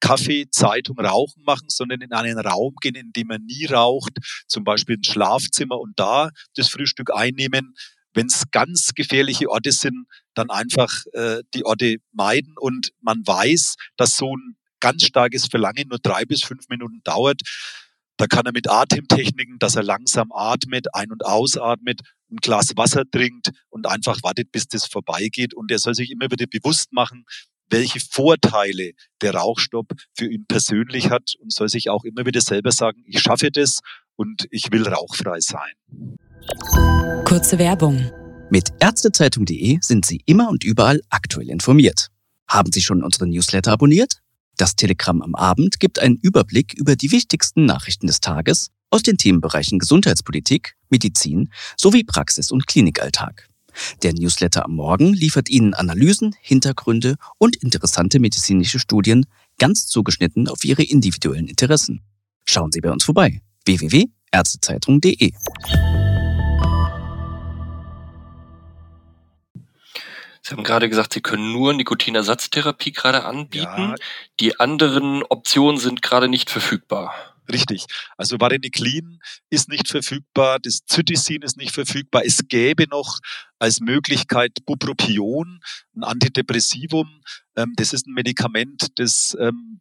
Kaffee, 0.00 0.46
Zeitung, 0.50 0.98
Rauchen 0.98 1.42
machen, 1.44 1.68
sondern 1.68 2.02
in 2.02 2.12
einen 2.12 2.38
Raum 2.38 2.74
gehen, 2.82 2.94
in 2.94 3.12
dem 3.12 3.30
er 3.30 3.38
nie 3.38 3.64
raucht, 3.64 4.12
zum 4.46 4.62
Beispiel 4.62 4.96
ein 4.96 5.04
Schlafzimmer 5.04 5.80
und 5.80 5.98
da 5.98 6.28
das 6.56 6.68
Frühstück 6.68 7.10
einnehmen. 7.14 7.74
Wenn 8.12 8.26
es 8.26 8.44
ganz 8.50 8.92
gefährliche 8.94 9.48
Orte 9.48 9.72
sind, 9.72 10.06
dann 10.34 10.50
einfach 10.50 10.92
äh, 11.14 11.42
die 11.54 11.64
Orte 11.64 11.96
meiden 12.12 12.54
und 12.58 12.90
man 13.00 13.26
weiß, 13.26 13.76
dass 13.96 14.16
so 14.16 14.36
ein 14.36 14.56
ganz 14.78 15.04
starkes 15.04 15.46
Verlangen 15.46 15.88
nur 15.88 15.98
drei 15.98 16.26
bis 16.26 16.44
fünf 16.44 16.68
Minuten 16.68 17.00
dauert. 17.04 17.40
Da 18.16 18.26
kann 18.26 18.46
er 18.46 18.52
mit 18.52 18.70
Atemtechniken, 18.70 19.58
dass 19.58 19.74
er 19.76 19.82
langsam 19.82 20.30
atmet, 20.32 20.94
ein- 20.94 21.10
und 21.10 21.24
ausatmet, 21.24 22.00
ein 22.30 22.36
Glas 22.36 22.76
Wasser 22.76 23.02
trinkt 23.10 23.50
und 23.70 23.86
einfach 23.86 24.22
wartet, 24.22 24.52
bis 24.52 24.68
das 24.68 24.86
vorbeigeht. 24.86 25.54
Und 25.54 25.70
er 25.70 25.78
soll 25.78 25.94
sich 25.94 26.10
immer 26.10 26.30
wieder 26.30 26.46
bewusst 26.46 26.92
machen, 26.92 27.24
welche 27.70 28.00
Vorteile 28.00 28.92
der 29.20 29.34
Rauchstopp 29.34 29.92
für 30.16 30.30
ihn 30.30 30.46
persönlich 30.46 31.10
hat 31.10 31.32
und 31.40 31.52
soll 31.52 31.68
sich 31.68 31.90
auch 31.90 32.04
immer 32.04 32.24
wieder 32.24 32.40
selber 32.40 32.70
sagen, 32.70 33.02
ich 33.06 33.20
schaffe 33.20 33.50
das 33.50 33.80
und 34.16 34.46
ich 34.50 34.70
will 34.70 34.86
rauchfrei 34.86 35.40
sein. 35.40 35.72
Kurze 37.24 37.58
Werbung. 37.58 38.10
Mit 38.50 38.72
Ärztezeitung.de 38.78 39.78
sind 39.80 40.04
Sie 40.04 40.22
immer 40.26 40.50
und 40.50 40.62
überall 40.62 41.00
aktuell 41.08 41.48
informiert. 41.48 42.08
Haben 42.46 42.70
Sie 42.70 42.82
schon 42.82 43.02
unseren 43.02 43.30
Newsletter 43.30 43.72
abonniert? 43.72 44.20
Das 44.56 44.76
Telegramm 44.76 45.22
am 45.22 45.34
Abend 45.34 45.80
gibt 45.80 45.98
einen 45.98 46.16
Überblick 46.16 46.74
über 46.74 46.96
die 46.96 47.10
wichtigsten 47.10 47.64
Nachrichten 47.66 48.06
des 48.06 48.20
Tages 48.20 48.70
aus 48.90 49.02
den 49.02 49.16
Themenbereichen 49.16 49.78
Gesundheitspolitik, 49.80 50.76
Medizin 50.88 51.50
sowie 51.76 52.04
Praxis- 52.04 52.52
und 52.52 52.66
Klinikalltag. 52.66 53.48
Der 54.04 54.12
Newsletter 54.12 54.64
am 54.64 54.76
Morgen 54.76 55.12
liefert 55.12 55.50
Ihnen 55.50 55.74
Analysen, 55.74 56.34
Hintergründe 56.40 57.16
und 57.38 57.56
interessante 57.56 58.20
medizinische 58.20 58.78
Studien 58.78 59.26
ganz 59.58 59.86
zugeschnitten 59.86 60.48
auf 60.48 60.64
Ihre 60.64 60.84
individuellen 60.84 61.48
Interessen. 61.48 62.02
Schauen 62.44 62.70
Sie 62.70 62.80
bei 62.80 62.92
uns 62.92 63.02
vorbei. 63.04 63.40
www.ärztezeitung.de 63.64 65.32
Sie 70.46 70.52
haben 70.52 70.62
gerade 70.62 70.90
gesagt, 70.90 71.14
Sie 71.14 71.22
können 71.22 71.52
nur 71.52 71.72
Nikotinersatztherapie 71.72 72.92
gerade 72.92 73.24
anbieten. 73.24 73.64
Ja. 73.90 73.94
Die 74.40 74.60
anderen 74.60 75.22
Optionen 75.22 75.80
sind 75.80 76.02
gerade 76.02 76.28
nicht 76.28 76.50
verfügbar. 76.50 77.14
Richtig. 77.50 77.86
Also 78.16 78.36
Vareniclin 78.38 79.20
ist 79.50 79.68
nicht 79.68 79.88
verfügbar, 79.88 80.58
das 80.58 80.84
Zytisin 80.86 81.42
ist 81.42 81.56
nicht 81.56 81.74
verfügbar. 81.74 82.22
Es 82.24 82.40
gäbe 82.48 82.86
noch 82.88 83.20
als 83.58 83.80
Möglichkeit 83.80 84.52
Bupropion, 84.66 85.60
ein 85.96 86.04
Antidepressivum. 86.04 87.22
Ähm, 87.56 87.72
das 87.76 87.92
ist 87.92 88.06
ein 88.06 88.14
Medikament, 88.14 88.98
das 88.98 89.36
ähm, 89.40 89.80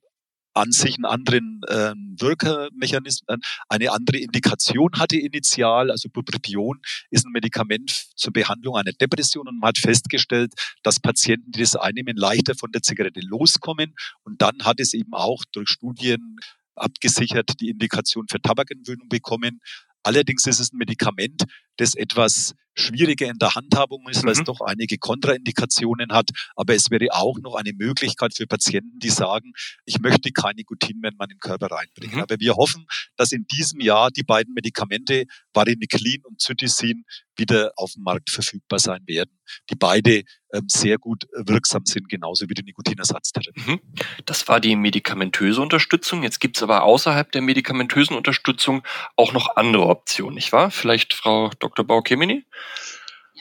an 0.53 0.71
sich 0.71 0.95
einen 0.95 1.05
anderen 1.05 1.61
äh, 1.67 1.93
Wirkermechanismus, 2.19 3.39
eine 3.69 3.91
andere 3.91 4.17
Indikation 4.17 4.91
hatte 4.97 5.17
initial. 5.17 5.91
Also 5.91 6.09
Bupropion 6.09 6.79
ist 7.09 7.25
ein 7.25 7.31
Medikament 7.31 8.07
zur 8.15 8.33
Behandlung 8.33 8.75
einer 8.75 8.91
Depression 8.91 9.47
und 9.47 9.59
man 9.59 9.69
hat 9.69 9.77
festgestellt, 9.77 10.53
dass 10.83 10.99
Patienten, 10.99 11.51
die 11.51 11.59
das 11.61 11.75
einnehmen, 11.75 12.15
leichter 12.17 12.55
von 12.55 12.71
der 12.71 12.81
Zigarette 12.81 13.21
loskommen. 13.21 13.95
Und 14.23 14.41
dann 14.41 14.63
hat 14.63 14.79
es 14.79 14.93
eben 14.93 15.13
auch 15.13 15.43
durch 15.51 15.69
Studien 15.69 16.37
abgesichert 16.75 17.59
die 17.59 17.69
Indikation 17.69 18.25
für 18.29 18.41
Tabakentwöhnung 18.41 19.09
bekommen. 19.09 19.59
Allerdings 20.03 20.45
ist 20.45 20.59
es 20.59 20.73
ein 20.73 20.77
Medikament, 20.77 21.43
das 21.77 21.95
etwas 21.95 22.55
schwieriger 22.75 23.27
in 23.27 23.37
der 23.37 23.55
Handhabung 23.55 24.07
ist, 24.09 24.23
weil 24.23 24.33
mhm. 24.33 24.39
es 24.39 24.45
doch 24.45 24.61
einige 24.61 24.97
Kontraindikationen 24.97 26.11
hat. 26.11 26.29
Aber 26.55 26.73
es 26.73 26.89
wäre 26.89 27.07
auch 27.11 27.37
noch 27.39 27.55
eine 27.55 27.73
Möglichkeit 27.73 28.35
für 28.35 28.47
Patienten, 28.47 28.99
die 28.99 29.09
sagen, 29.09 29.53
ich 29.85 29.99
möchte 29.99 30.31
kein 30.31 30.55
Nikotin 30.55 30.99
mehr 30.99 31.11
in 31.11 31.17
meinen 31.17 31.39
Körper 31.39 31.67
reinbringen. 31.67 32.17
Mhm. 32.17 32.21
Aber 32.23 32.39
wir 32.39 32.55
hoffen, 32.55 32.85
dass 33.15 33.31
in 33.31 33.45
diesem 33.45 33.79
Jahr 33.79 34.11
die 34.11 34.23
beiden 34.23 34.53
Medikamente 34.53 35.25
Vareniclin 35.53 36.23
und 36.25 36.41
Zytisin 36.41 37.05
wieder 37.35 37.71
auf 37.75 37.93
dem 37.93 38.03
Markt 38.03 38.29
verfügbar 38.29 38.79
sein 38.79 39.01
werden, 39.07 39.39
die 39.69 39.75
beide 39.75 40.23
ähm, 40.53 40.67
sehr 40.67 40.97
gut 40.97 41.25
wirksam 41.33 41.85
sind, 41.85 42.09
genauso 42.09 42.47
wie 42.47 42.53
die 42.53 42.63
Nikotinersatztherapie. 42.63 43.71
Mhm. 43.71 43.79
Das 44.25 44.47
war 44.47 44.59
die 44.59 44.75
medikamentöse 44.75 45.61
Unterstützung. 45.61 46.23
Jetzt 46.23 46.39
gibt 46.39 46.57
es 46.57 46.63
aber 46.63 46.83
außerhalb 46.83 47.31
der 47.31 47.41
medikamentösen 47.41 48.15
Unterstützung 48.15 48.83
auch 49.15 49.33
noch 49.33 49.55
andere 49.55 49.87
Optionen, 49.87 50.35
nicht 50.35 50.51
wahr? 50.51 50.69
Vielleicht 50.69 51.13
Frau 51.13 51.49
Dr. 51.63 51.85
Baukemini? 51.85 52.45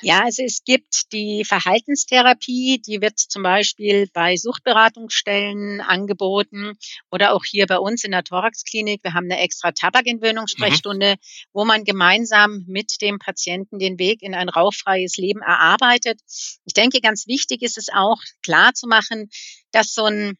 Ja, 0.00 0.24
also 0.24 0.42
es 0.42 0.64
gibt 0.64 1.12
die 1.12 1.44
Verhaltenstherapie, 1.44 2.80
die 2.84 3.00
wird 3.00 3.18
zum 3.18 3.42
Beispiel 3.42 4.08
bei 4.12 4.36
Suchtberatungsstellen 4.36 5.80
angeboten 5.80 6.76
oder 7.10 7.34
auch 7.34 7.44
hier 7.44 7.66
bei 7.66 7.78
uns 7.78 8.02
in 8.02 8.10
der 8.10 8.24
Thoraxklinik. 8.24 9.04
Wir 9.04 9.14
haben 9.14 9.30
eine 9.30 9.40
extra 9.40 9.70
Tabakentwöhnungssprechstunde, 9.70 11.12
mhm. 11.12 11.48
wo 11.52 11.64
man 11.64 11.84
gemeinsam 11.84 12.64
mit 12.66 13.00
dem 13.00 13.18
Patienten 13.18 13.78
den 13.78 13.98
Weg 13.98 14.22
in 14.22 14.34
ein 14.34 14.48
rauchfreies 14.48 15.16
Leben 15.18 15.40
erarbeitet. 15.40 16.20
Ich 16.64 16.74
denke, 16.74 17.00
ganz 17.00 17.26
wichtig 17.26 17.62
ist 17.62 17.78
es 17.78 17.88
auch 17.92 18.18
klar 18.42 18.74
zu 18.74 18.88
machen, 18.88 19.30
dass 19.70 19.94
so 19.94 20.04
ein 20.04 20.36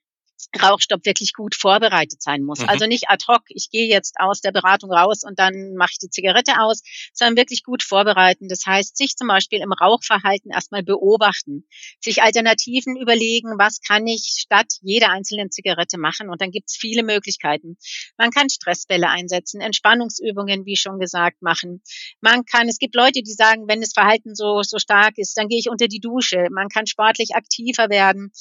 Rauchstopp 0.61 1.05
wirklich 1.07 1.33
gut 1.33 1.55
vorbereitet 1.55 2.23
sein 2.23 2.43
muss. 2.43 2.61
Mhm. 2.61 2.69
Also 2.69 2.87
nicht 2.87 3.09
ad 3.09 3.25
hoc, 3.29 3.43
ich 3.49 3.71
gehe 3.71 3.89
jetzt 3.89 4.17
aus 4.19 4.41
der 4.41 4.53
Beratung 4.53 4.93
raus 4.93 5.23
und 5.25 5.39
dann 5.39 5.75
mache 5.75 5.93
ich 5.93 5.99
die 5.99 6.11
Zigarette 6.11 6.61
aus, 6.61 6.83
sondern 7.13 7.37
wirklich 7.37 7.63
gut 7.63 7.83
vorbereiten. 7.83 8.49
Das 8.49 8.67
heißt, 8.67 8.97
sich 8.97 9.17
zum 9.17 9.29
Beispiel 9.29 9.61
im 9.61 9.73
Rauchverhalten 9.73 10.51
erstmal 10.51 10.83
beobachten, 10.83 11.67
sich 12.01 12.23
Alternativen 12.23 12.97
überlegen, 12.97 13.59
was 13.59 13.81
kann 13.81 14.07
ich 14.07 14.35
statt 14.39 14.75
jeder 14.83 15.11
einzelnen 15.11 15.51
Zigarette 15.51 15.99
machen. 15.99 16.29
Und 16.29 16.41
dann 16.41 16.51
gibt's 16.51 16.77
viele 16.77 17.03
Möglichkeiten. 17.03 17.77
Man 18.17 18.31
kann 18.31 18.51
Stressbälle 18.51 19.09
einsetzen, 19.09 19.61
Entspannungsübungen, 19.61 20.67
wie 20.67 20.77
schon 20.77 20.99
gesagt, 20.99 21.43
machen. 21.43 21.83
Man 22.21 22.45
kann, 22.45 22.69
es 22.69 22.79
gibt 22.79 22.95
Leute, 22.95 23.23
die 23.23 23.33
sagen, 23.33 23.69
wenn 23.69 23.81
das 23.81 23.93
Verhalten 23.93 24.35
so, 24.35 24.63
so 24.63 24.79
stark 24.79 25.15
ist, 25.17 25.37
dann 25.37 25.49
gehe 25.49 25.59
ich 25.59 25.71
unter 25.71 25.89
die 25.89 26.01
Dusche. 26.01 26.49
Man 26.51 26.69
kann 26.69 26.87
sportlich 26.87 27.35
aktiver 27.35 27.89
werden. 27.89 28.33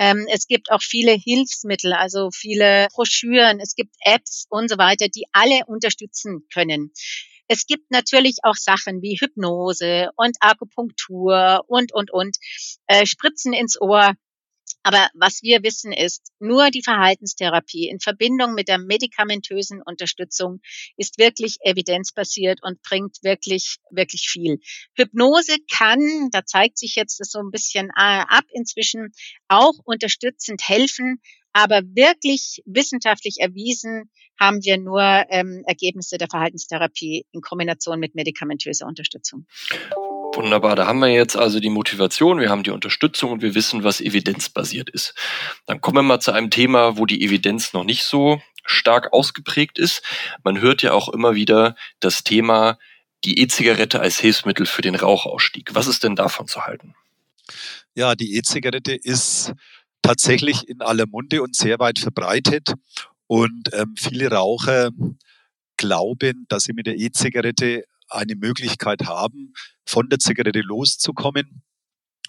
Ähm, 0.00 0.26
es 0.32 0.46
gibt 0.46 0.70
auch 0.70 0.80
viele 0.80 1.12
Hilfsmittel, 1.12 1.92
also 1.92 2.30
viele 2.32 2.88
Broschüren, 2.94 3.60
es 3.60 3.74
gibt 3.74 3.94
Apps 4.00 4.46
und 4.48 4.70
so 4.70 4.78
weiter, 4.78 5.08
die 5.08 5.26
alle 5.32 5.66
unterstützen 5.66 6.46
können. 6.50 6.90
Es 7.48 7.66
gibt 7.66 7.90
natürlich 7.90 8.38
auch 8.42 8.54
Sachen 8.54 9.02
wie 9.02 9.18
Hypnose 9.20 10.08
und 10.16 10.38
Akupunktur 10.40 11.64
und, 11.66 11.92
und, 11.92 12.10
und, 12.12 12.38
äh, 12.86 13.04
Spritzen 13.04 13.52
ins 13.52 13.78
Ohr. 13.78 14.14
Aber 14.82 15.08
was 15.14 15.42
wir 15.42 15.62
wissen 15.62 15.92
ist, 15.92 16.32
nur 16.38 16.70
die 16.70 16.82
Verhaltenstherapie 16.82 17.88
in 17.88 18.00
Verbindung 18.00 18.54
mit 18.54 18.68
der 18.68 18.78
medikamentösen 18.78 19.82
Unterstützung 19.82 20.60
ist 20.96 21.18
wirklich 21.18 21.56
evidenzbasiert 21.60 22.60
und 22.62 22.82
bringt 22.82 23.18
wirklich, 23.22 23.76
wirklich 23.90 24.28
viel. 24.28 24.58
Hypnose 24.94 25.56
kann, 25.70 26.28
da 26.30 26.44
zeigt 26.44 26.78
sich 26.78 26.94
jetzt 26.96 27.20
das 27.20 27.30
so 27.30 27.38
ein 27.40 27.50
bisschen 27.50 27.88
äh, 27.88 28.24
ab 28.28 28.44
inzwischen, 28.52 29.12
auch 29.48 29.74
unterstützend 29.84 30.62
helfen, 30.66 31.20
aber 31.52 31.82
wirklich 31.82 32.62
wissenschaftlich 32.64 33.36
erwiesen 33.40 34.10
haben 34.38 34.64
wir 34.64 34.78
nur 34.78 35.02
ähm, 35.02 35.62
Ergebnisse 35.66 36.16
der 36.16 36.28
Verhaltenstherapie 36.28 37.26
in 37.32 37.40
Kombination 37.40 38.00
mit 38.00 38.14
medikamentöser 38.14 38.86
Unterstützung. 38.86 39.46
Wunderbar, 40.34 40.76
da 40.76 40.86
haben 40.86 41.00
wir 41.00 41.08
jetzt 41.08 41.36
also 41.36 41.58
die 41.60 41.70
Motivation, 41.70 42.38
wir 42.38 42.50
haben 42.50 42.62
die 42.62 42.70
Unterstützung 42.70 43.32
und 43.32 43.42
wir 43.42 43.54
wissen, 43.54 43.82
was 43.82 44.00
evidenzbasiert 44.00 44.88
ist. 44.88 45.14
Dann 45.66 45.80
kommen 45.80 45.98
wir 45.98 46.02
mal 46.02 46.20
zu 46.20 46.32
einem 46.32 46.50
Thema, 46.50 46.96
wo 46.96 47.04
die 47.04 47.22
Evidenz 47.24 47.72
noch 47.72 47.84
nicht 47.84 48.04
so 48.04 48.40
stark 48.64 49.12
ausgeprägt 49.12 49.78
ist. 49.78 50.02
Man 50.44 50.60
hört 50.60 50.82
ja 50.82 50.92
auch 50.92 51.08
immer 51.08 51.34
wieder 51.34 51.74
das 51.98 52.22
Thema 52.22 52.78
die 53.24 53.40
E-Zigarette 53.40 54.00
als 54.00 54.18
Hilfsmittel 54.18 54.66
für 54.66 54.82
den 54.82 54.94
Rauchausstieg. 54.94 55.74
Was 55.74 55.86
ist 55.86 56.04
denn 56.04 56.16
davon 56.16 56.46
zu 56.46 56.62
halten? 56.64 56.94
Ja, 57.94 58.14
die 58.14 58.36
E-Zigarette 58.36 58.94
ist 58.94 59.52
tatsächlich 60.00 60.68
in 60.68 60.80
aller 60.80 61.06
Munde 61.06 61.42
und 61.42 61.56
sehr 61.56 61.78
weit 61.80 61.98
verbreitet. 61.98 62.74
Und 63.26 63.70
ähm, 63.72 63.94
viele 63.98 64.30
Raucher 64.30 64.90
glauben, 65.76 66.46
dass 66.48 66.64
sie 66.64 66.72
mit 66.72 66.86
der 66.86 66.96
E-Zigarette 66.96 67.84
eine 68.10 68.36
Möglichkeit 68.36 69.06
haben, 69.06 69.52
von 69.86 70.08
der 70.08 70.18
Zigarette 70.18 70.60
loszukommen. 70.60 71.62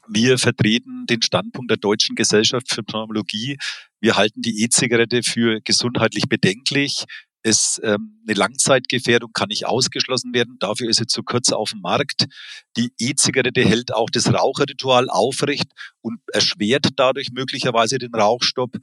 Wir 0.08 0.38
vertreten 0.38 1.06
den 1.06 1.22
Standpunkt 1.22 1.70
der 1.70 1.78
Deutschen 1.78 2.16
Gesellschaft 2.16 2.74
für 2.74 2.84
Pneumologie. 2.84 3.58
Wir 4.00 4.18
halten 4.18 4.42
die 4.42 4.64
E-Zigarette 4.64 5.22
für 5.24 5.62
gesundheitlich 5.62 6.28
bedenklich. 6.28 7.06
Es, 7.44 7.80
ähm, 7.84 8.22
eine 8.28 8.38
Langzeitgefährdung 8.38 9.32
kann 9.34 9.48
nicht 9.48 9.66
ausgeschlossen 9.66 10.34
werden. 10.34 10.58
Dafür 10.60 10.90
ist 10.90 10.98
sie 10.98 11.08
zu 11.08 11.24
kurz 11.24 11.52
auf 11.52 11.72
dem 11.72 11.82
Markt. 11.82 12.26
Die 12.78 12.92
E-Zigarette 13.00 13.64
hält 13.64 13.94
auch 13.94 14.10
das 14.12 14.32
Raucherritual 14.32 15.10
aufrecht 15.10 15.72
und 16.02 16.20
erschwert 16.34 16.90
dadurch 16.98 17.30
möglicherweise 17.32 17.98
den 17.98 18.14
Rauchstopp. 18.14 18.78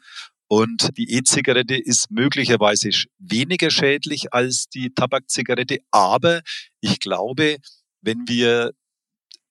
Und 0.49 0.97
die 0.97 1.12
E-Zigarette 1.12 1.76
ist 1.76 2.11
möglicherweise 2.11 2.90
weniger 3.19 3.71
schädlich 3.71 4.33
als 4.33 4.69
die 4.69 4.90
Tabakzigarette. 4.95 5.81
Aber 5.90 6.40
ich 6.81 7.00
glaube, 7.00 7.59
wenn 8.00 8.26
wir 8.26 8.73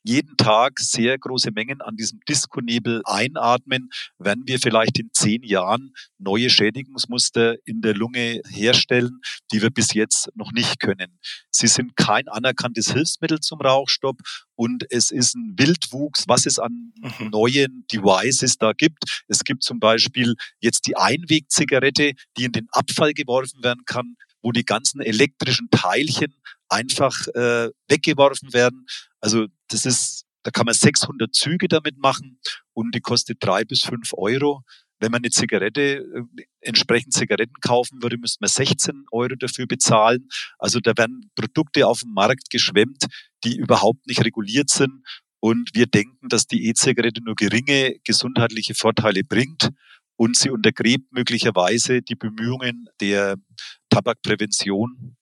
jeden 0.07 0.37
Tag 0.37 0.79
sehr 0.79 1.17
große 1.17 1.51
Mengen 1.51 1.81
an 1.81 1.97
diesem 1.97 2.21
Diskonebel 2.29 3.01
einatmen, 3.03 3.89
werden 4.17 4.43
wir 4.47 4.57
vielleicht 4.57 4.97
in 4.99 5.09
zehn 5.11 5.43
Jahren 5.43 5.93
neue 6.17 6.49
Schädigungsmuster 6.49 7.57
in 7.65 7.81
der 7.81 7.93
Lunge 7.93 8.41
herstellen, 8.49 9.19
die 9.51 9.61
wir 9.61 9.69
bis 9.69 9.93
jetzt 9.93 10.29
noch 10.33 10.53
nicht 10.53 10.79
können. 10.79 11.19
Sie 11.51 11.67
sind 11.67 11.97
kein 11.97 12.29
anerkanntes 12.29 12.93
Hilfsmittel 12.93 13.41
zum 13.41 13.59
Rauchstopp 13.59 14.17
und 14.55 14.85
es 14.89 15.11
ist 15.11 15.35
ein 15.35 15.55
Wildwuchs, 15.57 16.23
was 16.27 16.45
es 16.45 16.57
an 16.57 16.93
mhm. 17.01 17.29
neuen 17.29 17.85
Devices 17.91 18.57
da 18.57 18.71
gibt. 18.71 19.23
Es 19.27 19.43
gibt 19.43 19.63
zum 19.63 19.79
Beispiel 19.79 20.35
jetzt 20.61 20.87
die 20.87 20.95
Einwegzigarette, 20.95 22.13
die 22.37 22.45
in 22.45 22.53
den 22.53 22.67
Abfall 22.71 23.13
geworfen 23.13 23.61
werden 23.61 23.83
kann, 23.85 24.15
wo 24.41 24.53
die 24.53 24.63
ganzen 24.63 25.01
elektrischen 25.01 25.69
Teilchen 25.69 26.33
einfach 26.69 27.27
äh, 27.29 27.69
weggeworfen 27.87 28.53
werden. 28.53 28.85
Also 29.19 29.47
das 29.69 29.85
ist, 29.85 30.25
da 30.43 30.51
kann 30.51 30.65
man 30.65 30.73
600 30.73 31.33
Züge 31.33 31.67
damit 31.67 31.97
machen 31.97 32.39
und 32.73 32.93
die 32.95 33.01
kostet 33.01 33.37
drei 33.41 33.63
bis 33.63 33.81
fünf 33.81 34.13
Euro. 34.13 34.63
Wenn 34.99 35.11
man 35.11 35.19
eine 35.19 35.29
Zigarette, 35.29 35.99
äh, 35.99 36.43
entsprechend 36.61 37.13
Zigaretten 37.13 37.59
kaufen 37.61 38.01
würde, 38.01 38.17
müsste 38.17 38.39
man 38.41 38.49
16 38.49 39.05
Euro 39.11 39.35
dafür 39.35 39.67
bezahlen. 39.67 40.27
Also 40.57 40.79
da 40.79 40.93
werden 40.97 41.29
Produkte 41.35 41.85
auf 41.85 42.01
dem 42.01 42.13
Markt 42.13 42.49
geschwemmt, 42.49 43.05
die 43.43 43.57
überhaupt 43.57 44.07
nicht 44.07 44.23
reguliert 44.23 44.69
sind. 44.69 45.03
Und 45.39 45.69
wir 45.73 45.85
denken, 45.85 46.29
dass 46.29 46.47
die 46.47 46.67
E-Zigarette 46.67 47.21
nur 47.23 47.35
geringe 47.35 47.99
gesundheitliche 48.03 48.73
Vorteile 48.73 49.23
bringt 49.23 49.69
und 50.15 50.35
sie 50.35 50.49
untergräbt 50.49 51.11
möglicherweise 51.11 52.01
die 52.01 52.15
Bemühungen 52.15 52.89
der 52.99 53.37
Tabakprävention. 53.89 55.15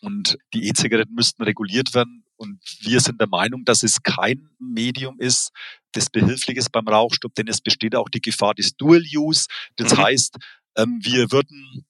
Und 0.00 0.36
die 0.52 0.68
E-Zigaretten 0.68 1.14
müssten 1.14 1.42
reguliert 1.44 1.94
werden. 1.94 2.23
Und 2.36 2.60
wir 2.80 3.00
sind 3.00 3.20
der 3.20 3.28
Meinung, 3.28 3.64
dass 3.64 3.82
es 3.82 4.02
kein 4.02 4.48
Medium 4.58 5.18
ist, 5.20 5.50
das 5.92 6.10
behilflich 6.10 6.56
ist 6.56 6.70
beim 6.72 6.88
Rauchstopp, 6.88 7.34
denn 7.34 7.48
es 7.48 7.60
besteht 7.60 7.94
auch 7.94 8.08
die 8.08 8.20
Gefahr 8.20 8.54
des 8.54 8.76
Dual-Use. 8.76 9.46
Das 9.76 9.92
mhm. 9.92 9.98
heißt, 9.98 10.36
ähm, 10.76 10.98
wir 11.02 11.30
würden 11.30 11.84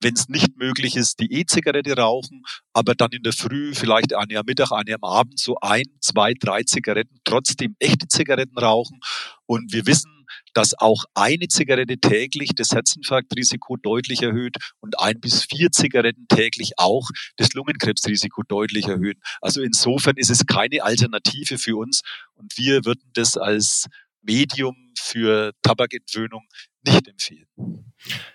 wenn 0.00 0.14
es 0.14 0.28
nicht 0.28 0.56
möglich 0.56 0.96
ist, 0.96 1.20
die 1.20 1.32
E-Zigarette 1.32 1.96
rauchen, 1.96 2.42
aber 2.72 2.94
dann 2.94 3.10
in 3.10 3.22
der 3.22 3.32
Früh, 3.32 3.74
vielleicht 3.74 4.14
eine 4.14 4.38
am 4.38 4.46
Mittag, 4.46 4.72
eine 4.72 4.94
am 4.94 5.04
Abend, 5.04 5.38
so 5.38 5.56
ein, 5.60 5.84
zwei, 6.00 6.34
drei 6.34 6.62
Zigaretten, 6.62 7.18
trotzdem 7.24 7.74
echte 7.78 8.06
Zigaretten 8.08 8.58
rauchen. 8.58 9.00
Und 9.46 9.72
wir 9.72 9.86
wissen, 9.86 10.18
dass 10.54 10.78
auch 10.78 11.04
eine 11.14 11.48
Zigarette 11.48 11.98
täglich 11.98 12.50
das 12.54 12.72
Herzinfarktrisiko 12.72 13.76
deutlich 13.76 14.22
erhöht 14.22 14.56
und 14.80 15.00
ein 15.00 15.20
bis 15.20 15.44
vier 15.44 15.70
Zigaretten 15.70 16.26
täglich 16.28 16.72
auch 16.76 17.08
das 17.36 17.52
Lungenkrebsrisiko 17.54 18.42
deutlich 18.42 18.86
erhöhen. 18.86 19.20
Also 19.40 19.62
insofern 19.62 20.16
ist 20.16 20.30
es 20.30 20.46
keine 20.46 20.82
Alternative 20.82 21.58
für 21.58 21.76
uns 21.76 22.02
und 22.34 22.56
wir 22.56 22.84
würden 22.84 23.10
das 23.14 23.36
als 23.36 23.86
Medium 24.22 24.92
für 24.98 25.52
Tabakentwöhnung 25.62 26.46
nicht 26.84 27.08
empfehlen. 27.08 27.46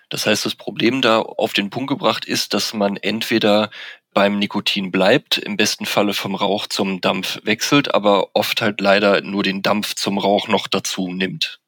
Das 0.08 0.26
heißt, 0.26 0.44
das 0.44 0.54
Problem 0.54 1.02
da 1.02 1.20
auf 1.20 1.52
den 1.52 1.70
Punkt 1.70 1.88
gebracht 1.88 2.24
ist, 2.24 2.54
dass 2.54 2.74
man 2.74 2.96
entweder 2.96 3.70
beim 4.12 4.38
Nikotin 4.38 4.92
bleibt, 4.92 5.38
im 5.38 5.56
besten 5.56 5.86
Falle 5.86 6.14
vom 6.14 6.34
Rauch 6.34 6.66
zum 6.68 7.00
Dampf 7.00 7.40
wechselt, 7.42 7.94
aber 7.94 8.34
oft 8.34 8.62
halt 8.62 8.80
leider 8.80 9.22
nur 9.22 9.42
den 9.42 9.62
Dampf 9.62 9.94
zum 9.94 10.18
Rauch 10.18 10.48
noch 10.48 10.68
dazu 10.68 11.12
nimmt 11.12 11.60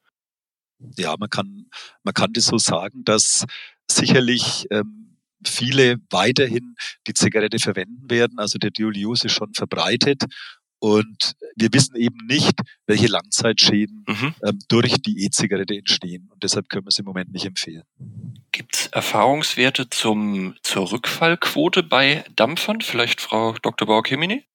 ja, 0.97 1.15
man 1.17 1.29
kann, 1.29 1.67
man 2.03 2.13
kann 2.13 2.33
das 2.33 2.45
so 2.45 2.57
sagen, 2.57 3.03
dass 3.03 3.45
sicherlich 3.89 4.67
ähm, 4.71 5.17
viele 5.45 5.97
weiterhin 6.09 6.75
die 7.07 7.13
Zigarette 7.13 7.59
verwenden 7.59 8.09
werden. 8.09 8.39
Also 8.39 8.57
der 8.57 8.71
Dual 8.71 8.93
Use 8.95 9.27
ist 9.27 9.33
schon 9.33 9.53
verbreitet. 9.53 10.23
Und 10.79 11.35
wir 11.55 11.69
wissen 11.73 11.95
eben 11.95 12.17
nicht, 12.27 12.59
welche 12.85 13.07
Langzeitschäden 13.07 14.05
mhm. 14.07 14.35
ähm, 14.43 14.59
durch 14.67 14.93
die 15.01 15.25
E-Zigarette 15.25 15.75
entstehen. 15.75 16.29
Und 16.31 16.43
deshalb 16.43 16.69
können 16.69 16.85
wir 16.85 16.89
es 16.89 16.99
im 16.99 17.05
Moment 17.05 17.31
nicht 17.31 17.45
empfehlen. 17.45 17.83
Gibt 18.51 18.75
es 18.75 18.87
Erfahrungswerte 18.87 19.89
zum, 19.89 20.55
zur 20.61 20.91
Rückfallquote 20.91 21.83
bei 21.83 22.23
Dampfern? 22.35 22.81
Vielleicht 22.81 23.21
Frau 23.21 23.53
Dr. 23.61 23.87
Bauer-Kemini? 23.87 24.45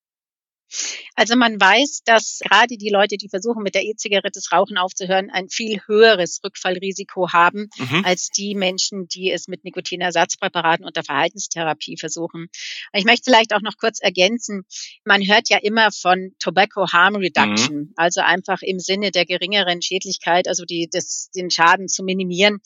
Also 1.14 1.36
man 1.36 1.60
weiß, 1.60 2.02
dass 2.04 2.40
gerade 2.40 2.76
die 2.76 2.90
Leute, 2.90 3.16
die 3.16 3.28
versuchen, 3.28 3.62
mit 3.62 3.74
der 3.74 3.84
E-Zigarette 3.84 4.30
das 4.34 4.52
Rauchen 4.52 4.78
aufzuhören, 4.78 5.30
ein 5.30 5.48
viel 5.48 5.80
höheres 5.86 6.40
Rückfallrisiko 6.44 7.32
haben 7.32 7.68
mhm. 7.76 8.04
als 8.04 8.28
die 8.30 8.54
Menschen, 8.54 9.08
die 9.08 9.30
es 9.30 9.48
mit 9.48 9.64
Nikotinersatzpräparaten 9.64 10.84
unter 10.84 11.04
Verhaltenstherapie 11.04 11.96
versuchen. 11.98 12.48
Ich 12.92 13.04
möchte 13.04 13.24
vielleicht 13.24 13.54
auch 13.54 13.60
noch 13.60 13.76
kurz 13.76 14.00
ergänzen, 14.00 14.64
man 15.04 15.26
hört 15.26 15.48
ja 15.48 15.58
immer 15.58 15.90
von 15.92 16.34
Tobacco 16.38 16.90
Harm 16.92 17.16
Reduction, 17.16 17.76
mhm. 17.76 17.92
also 17.96 18.20
einfach 18.20 18.62
im 18.62 18.78
Sinne 18.78 19.10
der 19.10 19.26
geringeren 19.26 19.82
Schädlichkeit, 19.82 20.48
also 20.48 20.64
die, 20.64 20.88
das, 20.90 21.30
den 21.34 21.50
Schaden 21.50 21.88
zu 21.88 22.02
minimieren. 22.02 22.60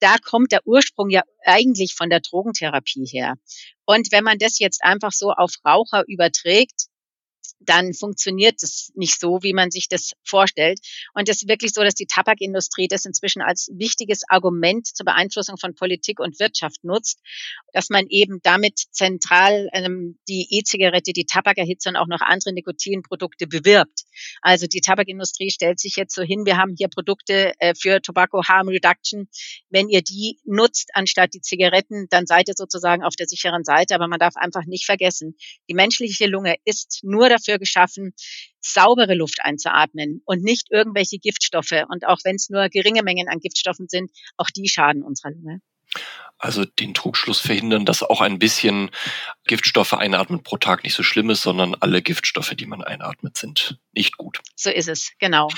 Da 0.00 0.16
kommt 0.18 0.52
der 0.52 0.66
Ursprung 0.66 1.10
ja 1.10 1.22
eigentlich 1.44 1.94
von 1.94 2.10
der 2.10 2.20
Drogentherapie 2.20 3.06
her. 3.06 3.34
Und 3.86 4.12
wenn 4.12 4.24
man 4.24 4.38
das 4.38 4.58
jetzt 4.58 4.82
einfach 4.82 5.12
so 5.12 5.30
auf 5.30 5.54
Raucher 5.64 6.04
überträgt, 6.06 6.86
dann 7.60 7.94
funktioniert 7.94 8.62
es 8.62 8.92
nicht 8.94 9.18
so, 9.18 9.42
wie 9.42 9.52
man 9.52 9.70
sich 9.70 9.88
das 9.88 10.12
vorstellt. 10.24 10.80
Und 11.14 11.28
es 11.28 11.42
ist 11.42 11.48
wirklich 11.48 11.72
so, 11.72 11.82
dass 11.82 11.94
die 11.94 12.06
Tabakindustrie 12.06 12.88
das 12.88 13.04
inzwischen 13.04 13.42
als 13.42 13.70
wichtiges 13.74 14.22
Argument 14.28 14.86
zur 14.86 15.04
Beeinflussung 15.04 15.56
von 15.56 15.74
Politik 15.74 16.20
und 16.20 16.38
Wirtschaft 16.40 16.84
nutzt, 16.84 17.20
dass 17.72 17.90
man 17.90 18.06
eben 18.08 18.40
damit 18.42 18.78
zentral 18.90 19.68
ähm, 19.72 20.18
die 20.28 20.46
E-Zigarette, 20.50 21.12
die 21.12 21.24
Tabakerhitze 21.24 21.88
und 21.88 21.96
auch 21.96 22.06
noch 22.06 22.20
andere 22.20 22.52
Nikotinprodukte 22.52 23.46
bewirbt. 23.46 24.02
Also 24.42 24.66
die 24.66 24.80
Tabakindustrie 24.80 25.50
stellt 25.50 25.80
sich 25.80 25.96
jetzt 25.96 26.14
so 26.14 26.22
hin, 26.22 26.44
wir 26.44 26.56
haben 26.56 26.74
hier 26.76 26.88
Produkte 26.88 27.52
äh, 27.58 27.74
für 27.74 28.00
Tobacco 28.00 28.42
Harm 28.46 28.68
Reduction. 28.68 29.28
Wenn 29.70 29.88
ihr 29.88 30.02
die 30.02 30.38
nutzt 30.44 30.90
anstatt 30.94 31.34
die 31.34 31.40
Zigaretten, 31.40 32.06
dann 32.10 32.26
seid 32.26 32.48
ihr 32.48 32.54
sozusagen 32.56 33.02
auf 33.02 33.16
der 33.16 33.26
sicheren 33.26 33.64
Seite. 33.64 33.94
Aber 33.94 34.08
man 34.08 34.18
darf 34.18 34.36
einfach 34.36 34.64
nicht 34.66 34.86
vergessen, 34.86 35.36
die 35.68 35.74
menschliche 35.74 36.26
Lunge 36.26 36.56
ist 36.64 37.00
nur 37.02 37.28
dafür 37.28 37.43
dafür 37.44 37.58
geschaffen, 37.58 38.14
saubere 38.60 39.14
Luft 39.14 39.38
einzuatmen 39.42 40.22
und 40.24 40.42
nicht 40.42 40.68
irgendwelche 40.70 41.18
Giftstoffe. 41.18 41.84
Und 41.88 42.06
auch 42.06 42.18
wenn 42.24 42.36
es 42.36 42.50
nur 42.50 42.68
geringe 42.68 43.02
Mengen 43.02 43.28
an 43.28 43.40
Giftstoffen 43.40 43.88
sind, 43.88 44.10
auch 44.36 44.50
die 44.50 44.68
schaden 44.68 45.02
unserer 45.02 45.32
Lunge. 45.32 45.60
Also 46.38 46.64
den 46.64 46.94
Trugschluss 46.94 47.38
verhindern, 47.38 47.84
dass 47.86 48.02
auch 48.02 48.20
ein 48.20 48.38
bisschen 48.38 48.90
Giftstoffe 49.46 49.94
einatmen 49.94 50.42
pro 50.42 50.56
Tag 50.56 50.82
nicht 50.82 50.94
so 50.94 51.02
schlimm 51.02 51.30
ist, 51.30 51.42
sondern 51.42 51.74
alle 51.76 52.02
Giftstoffe, 52.02 52.54
die 52.54 52.66
man 52.66 52.82
einatmet, 52.82 53.36
sind 53.36 53.78
nicht 53.92 54.16
gut. 54.16 54.40
So 54.56 54.70
ist 54.70 54.88
es, 54.88 55.12
genau. 55.18 55.48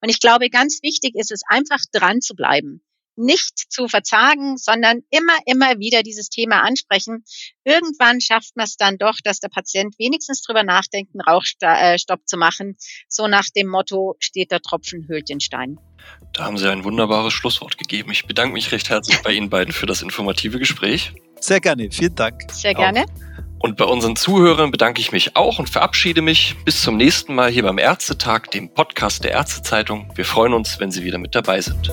Und 0.00 0.08
ich 0.08 0.18
glaube, 0.18 0.48
ganz 0.48 0.80
wichtig 0.82 1.14
ist 1.14 1.30
es, 1.30 1.42
einfach 1.46 1.80
dran 1.92 2.22
zu 2.22 2.34
bleiben 2.34 2.82
nicht 3.16 3.72
zu 3.72 3.88
verzagen, 3.88 4.56
sondern 4.56 5.00
immer, 5.10 5.36
immer 5.46 5.78
wieder 5.78 6.02
dieses 6.02 6.28
Thema 6.28 6.62
ansprechen. 6.62 7.24
Irgendwann 7.64 8.20
schafft 8.20 8.56
man 8.56 8.64
es 8.64 8.76
dann 8.76 8.98
doch, 8.98 9.16
dass 9.24 9.40
der 9.40 9.48
Patient 9.48 9.94
wenigstens 9.98 10.42
drüber 10.42 10.62
nachdenkt, 10.62 11.12
einen 11.14 11.22
Rauchstopp 11.22 12.20
zu 12.26 12.36
machen. 12.36 12.76
So 13.08 13.26
nach 13.26 13.46
dem 13.54 13.68
Motto, 13.68 14.16
steht 14.20 14.50
der 14.50 14.60
Tropfen, 14.60 15.06
höhlt 15.08 15.28
den 15.28 15.40
Stein. 15.40 15.78
Da 16.32 16.44
haben 16.44 16.58
Sie 16.58 16.70
ein 16.70 16.84
wunderbares 16.84 17.32
Schlusswort 17.32 17.78
gegeben. 17.78 18.12
Ich 18.12 18.26
bedanke 18.26 18.52
mich 18.52 18.70
recht 18.70 18.90
herzlich 18.90 19.22
bei 19.22 19.32
Ihnen 19.32 19.50
beiden 19.50 19.72
für 19.72 19.86
das 19.86 20.02
informative 20.02 20.58
Gespräch. 20.58 21.12
Sehr 21.40 21.60
gerne, 21.60 21.90
vielen 21.90 22.14
Dank. 22.14 22.50
Sehr 22.52 22.74
gerne. 22.74 23.04
Auch. 23.04 23.36
Und 23.58 23.76
bei 23.76 23.84
unseren 23.84 24.16
Zuhörern 24.16 24.70
bedanke 24.70 25.00
ich 25.00 25.12
mich 25.12 25.34
auch 25.34 25.58
und 25.58 25.68
verabschiede 25.68 26.22
mich. 26.22 26.54
Bis 26.64 26.82
zum 26.82 26.96
nächsten 26.96 27.34
Mal 27.34 27.50
hier 27.50 27.62
beim 27.62 27.78
Ärztetag, 27.78 28.50
dem 28.52 28.72
Podcast 28.72 29.24
der 29.24 29.32
Ärztezeitung. 29.32 30.12
Wir 30.14 30.24
freuen 30.24 30.52
uns, 30.52 30.78
wenn 30.78 30.90
Sie 30.90 31.04
wieder 31.04 31.18
mit 31.18 31.34
dabei 31.34 31.60
sind. 31.60 31.92